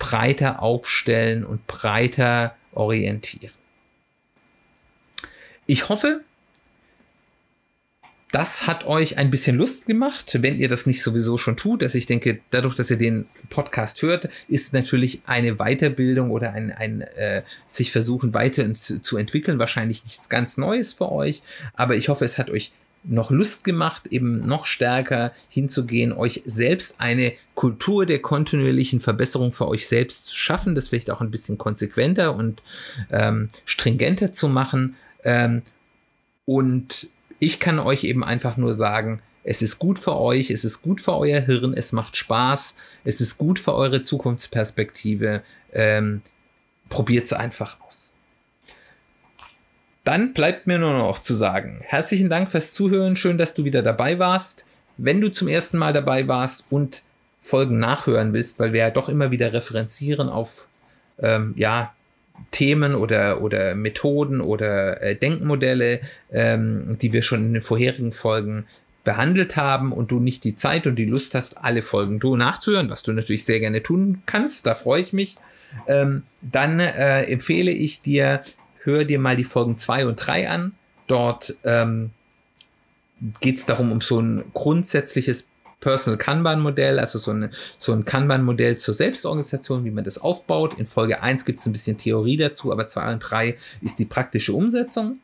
breiter 0.00 0.60
aufstellen 0.60 1.44
und 1.44 1.68
breiter 1.68 2.56
orientieren. 2.72 3.54
Ich 5.66 5.88
hoffe, 5.88 6.24
das 8.32 8.66
hat 8.66 8.86
euch 8.86 9.18
ein 9.18 9.30
bisschen 9.30 9.56
Lust 9.56 9.86
gemacht, 9.86 10.38
wenn 10.40 10.58
ihr 10.58 10.68
das 10.68 10.86
nicht 10.86 11.02
sowieso 11.02 11.36
schon 11.36 11.56
tut. 11.56 11.82
Also 11.82 11.98
ich 11.98 12.06
denke, 12.06 12.40
dadurch, 12.50 12.76
dass 12.76 12.90
ihr 12.90 12.98
den 12.98 13.26
Podcast 13.48 14.02
hört, 14.02 14.28
ist 14.48 14.72
natürlich 14.72 15.22
eine 15.26 15.56
Weiterbildung 15.56 16.30
oder 16.30 16.52
ein, 16.52 16.70
ein 16.70 17.00
äh, 17.00 17.42
sich 17.66 17.90
versuchen 17.90 18.32
weiter 18.32 18.72
zu, 18.74 19.16
entwickeln 19.16 19.58
wahrscheinlich 19.58 20.04
nichts 20.04 20.28
ganz 20.28 20.56
Neues 20.56 20.92
für 20.92 21.10
euch. 21.10 21.42
Aber 21.74 21.96
ich 21.96 22.08
hoffe, 22.08 22.24
es 22.24 22.38
hat 22.38 22.50
euch 22.50 22.72
noch 23.02 23.30
Lust 23.30 23.64
gemacht, 23.64 24.08
eben 24.08 24.46
noch 24.46 24.66
stärker 24.66 25.32
hinzugehen, 25.48 26.12
euch 26.12 26.42
selbst 26.44 26.96
eine 27.00 27.32
Kultur 27.54 28.04
der 28.04 28.20
kontinuierlichen 28.20 29.00
Verbesserung 29.00 29.52
für 29.52 29.68
euch 29.68 29.88
selbst 29.88 30.26
zu 30.26 30.36
schaffen, 30.36 30.74
das 30.74 30.88
vielleicht 30.88 31.10
auch 31.10 31.22
ein 31.22 31.30
bisschen 31.30 31.56
konsequenter 31.56 32.36
und 32.36 32.62
ähm, 33.10 33.48
stringenter 33.64 34.32
zu 34.32 34.48
machen. 34.48 34.96
Ähm, 35.24 35.62
und 36.44 37.08
ich 37.40 37.58
kann 37.58 37.80
euch 37.80 38.04
eben 38.04 38.22
einfach 38.22 38.56
nur 38.56 38.74
sagen, 38.74 39.20
es 39.42 39.62
ist 39.62 39.78
gut 39.78 39.98
für 39.98 40.16
euch, 40.16 40.50
es 40.50 40.64
ist 40.64 40.82
gut 40.82 41.00
für 41.00 41.16
euer 41.16 41.40
Hirn, 41.40 41.74
es 41.74 41.92
macht 41.92 42.16
Spaß, 42.16 42.76
es 43.04 43.20
ist 43.20 43.38
gut 43.38 43.58
für 43.58 43.74
eure 43.74 44.02
Zukunftsperspektive. 44.02 45.42
Ähm, 45.72 46.22
Probiert 46.88 47.26
es 47.26 47.32
einfach 47.32 47.78
aus. 47.86 48.12
Dann 50.02 50.32
bleibt 50.32 50.66
mir 50.66 50.78
nur 50.78 50.92
noch 50.92 51.20
zu 51.20 51.34
sagen, 51.34 51.80
herzlichen 51.84 52.28
Dank 52.28 52.50
fürs 52.50 52.74
Zuhören, 52.74 53.14
schön, 53.14 53.38
dass 53.38 53.54
du 53.54 53.64
wieder 53.64 53.82
dabei 53.82 54.18
warst. 54.18 54.66
Wenn 54.96 55.20
du 55.20 55.30
zum 55.30 55.46
ersten 55.46 55.78
Mal 55.78 55.92
dabei 55.92 56.26
warst 56.26 56.64
und 56.68 57.04
Folgen 57.40 57.78
nachhören 57.78 58.32
willst, 58.32 58.58
weil 58.58 58.72
wir 58.72 58.80
ja 58.80 58.90
doch 58.90 59.08
immer 59.08 59.30
wieder 59.30 59.52
referenzieren 59.52 60.28
auf 60.28 60.68
ähm, 61.20 61.54
ja, 61.56 61.94
Themen 62.50 62.94
oder, 62.94 63.42
oder 63.42 63.74
Methoden 63.74 64.40
oder 64.40 65.02
äh, 65.02 65.14
Denkmodelle, 65.14 66.00
ähm, 66.32 66.96
die 67.00 67.12
wir 67.12 67.22
schon 67.22 67.44
in 67.44 67.52
den 67.52 67.62
vorherigen 67.62 68.12
Folgen 68.12 68.66
behandelt 69.04 69.56
haben 69.56 69.92
und 69.92 70.10
du 70.10 70.20
nicht 70.20 70.44
die 70.44 70.56
Zeit 70.56 70.86
und 70.86 70.96
die 70.96 71.06
Lust 71.06 71.34
hast, 71.34 71.58
alle 71.58 71.82
Folgen 71.82 72.20
du 72.20 72.36
nachzuhören, 72.36 72.90
was 72.90 73.02
du 73.02 73.12
natürlich 73.12 73.44
sehr 73.44 73.60
gerne 73.60 73.82
tun 73.82 74.22
kannst, 74.26 74.66
da 74.66 74.74
freue 74.74 75.00
ich 75.00 75.12
mich, 75.12 75.36
ähm, 75.86 76.24
dann 76.42 76.80
äh, 76.80 77.22
empfehle 77.24 77.70
ich 77.70 78.02
dir, 78.02 78.42
hör 78.82 79.04
dir 79.04 79.18
mal 79.18 79.36
die 79.36 79.44
Folgen 79.44 79.78
2 79.78 80.06
und 80.06 80.16
3 80.16 80.48
an. 80.48 80.72
Dort 81.06 81.56
ähm, 81.64 82.10
geht 83.40 83.58
es 83.58 83.66
darum, 83.66 83.92
um 83.92 84.00
so 84.00 84.20
ein 84.20 84.44
grundsätzliches 84.54 85.49
Personal 85.80 86.18
Kanban-Modell, 86.18 86.98
also 86.98 87.18
so, 87.18 87.30
eine, 87.30 87.50
so 87.78 87.92
ein 87.92 88.04
Kanban-Modell 88.04 88.76
zur 88.76 88.94
Selbstorganisation, 88.94 89.84
wie 89.84 89.90
man 89.90 90.04
das 90.04 90.18
aufbaut. 90.18 90.78
In 90.78 90.86
Folge 90.86 91.22
1 91.22 91.44
gibt 91.44 91.60
es 91.60 91.66
ein 91.66 91.72
bisschen 91.72 91.98
Theorie 91.98 92.36
dazu, 92.36 92.72
aber 92.72 92.88
2 92.88 93.14
und 93.14 93.20
3 93.20 93.56
ist 93.80 93.98
die 93.98 94.04
praktische 94.04 94.52
Umsetzung. 94.52 95.18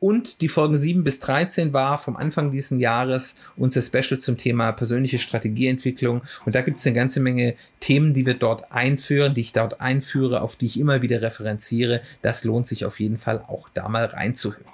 Und 0.00 0.42
die 0.42 0.48
Folgen 0.48 0.76
7 0.76 1.02
bis 1.02 1.18
13 1.20 1.72
war 1.72 1.96
vom 1.96 2.16
Anfang 2.16 2.50
dieses 2.50 2.78
Jahres 2.78 3.36
unser 3.56 3.80
Special 3.80 4.20
zum 4.20 4.36
Thema 4.36 4.72
persönliche 4.72 5.18
Strategieentwicklung. 5.18 6.20
Und 6.44 6.54
da 6.54 6.60
gibt 6.60 6.78
es 6.78 6.86
eine 6.86 6.94
ganze 6.94 7.20
Menge 7.20 7.54
Themen, 7.80 8.12
die 8.12 8.26
wir 8.26 8.34
dort 8.34 8.70
einführen, 8.70 9.32
die 9.32 9.40
ich 9.40 9.54
dort 9.54 9.80
einführe, 9.80 10.42
auf 10.42 10.56
die 10.56 10.66
ich 10.66 10.78
immer 10.78 11.00
wieder 11.00 11.22
referenziere. 11.22 12.02
Das 12.20 12.44
lohnt 12.44 12.66
sich 12.66 12.84
auf 12.84 13.00
jeden 13.00 13.16
Fall 13.16 13.42
auch 13.48 13.70
da 13.72 13.88
mal 13.88 14.04
reinzuhören. 14.04 14.66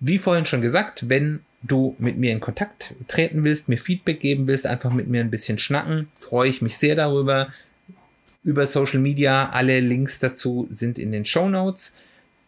Wie 0.00 0.16
vorhin 0.16 0.46
schon 0.46 0.62
gesagt, 0.62 1.10
wenn 1.10 1.40
du 1.68 1.94
mit 1.98 2.18
mir 2.18 2.32
in 2.32 2.40
Kontakt 2.40 2.94
treten 3.06 3.44
willst, 3.44 3.68
mir 3.68 3.78
Feedback 3.78 4.20
geben 4.20 4.46
willst, 4.46 4.66
einfach 4.66 4.92
mit 4.92 5.08
mir 5.08 5.20
ein 5.20 5.30
bisschen 5.30 5.58
schnacken, 5.58 6.08
freue 6.16 6.48
ich 6.48 6.62
mich 6.62 6.76
sehr 6.76 6.96
darüber. 6.96 7.48
Über 8.44 8.66
Social 8.66 9.00
Media, 9.00 9.50
alle 9.50 9.80
Links 9.80 10.20
dazu 10.20 10.66
sind 10.70 10.98
in 10.98 11.12
den 11.12 11.24
Show 11.24 11.48
Notes. 11.48 11.94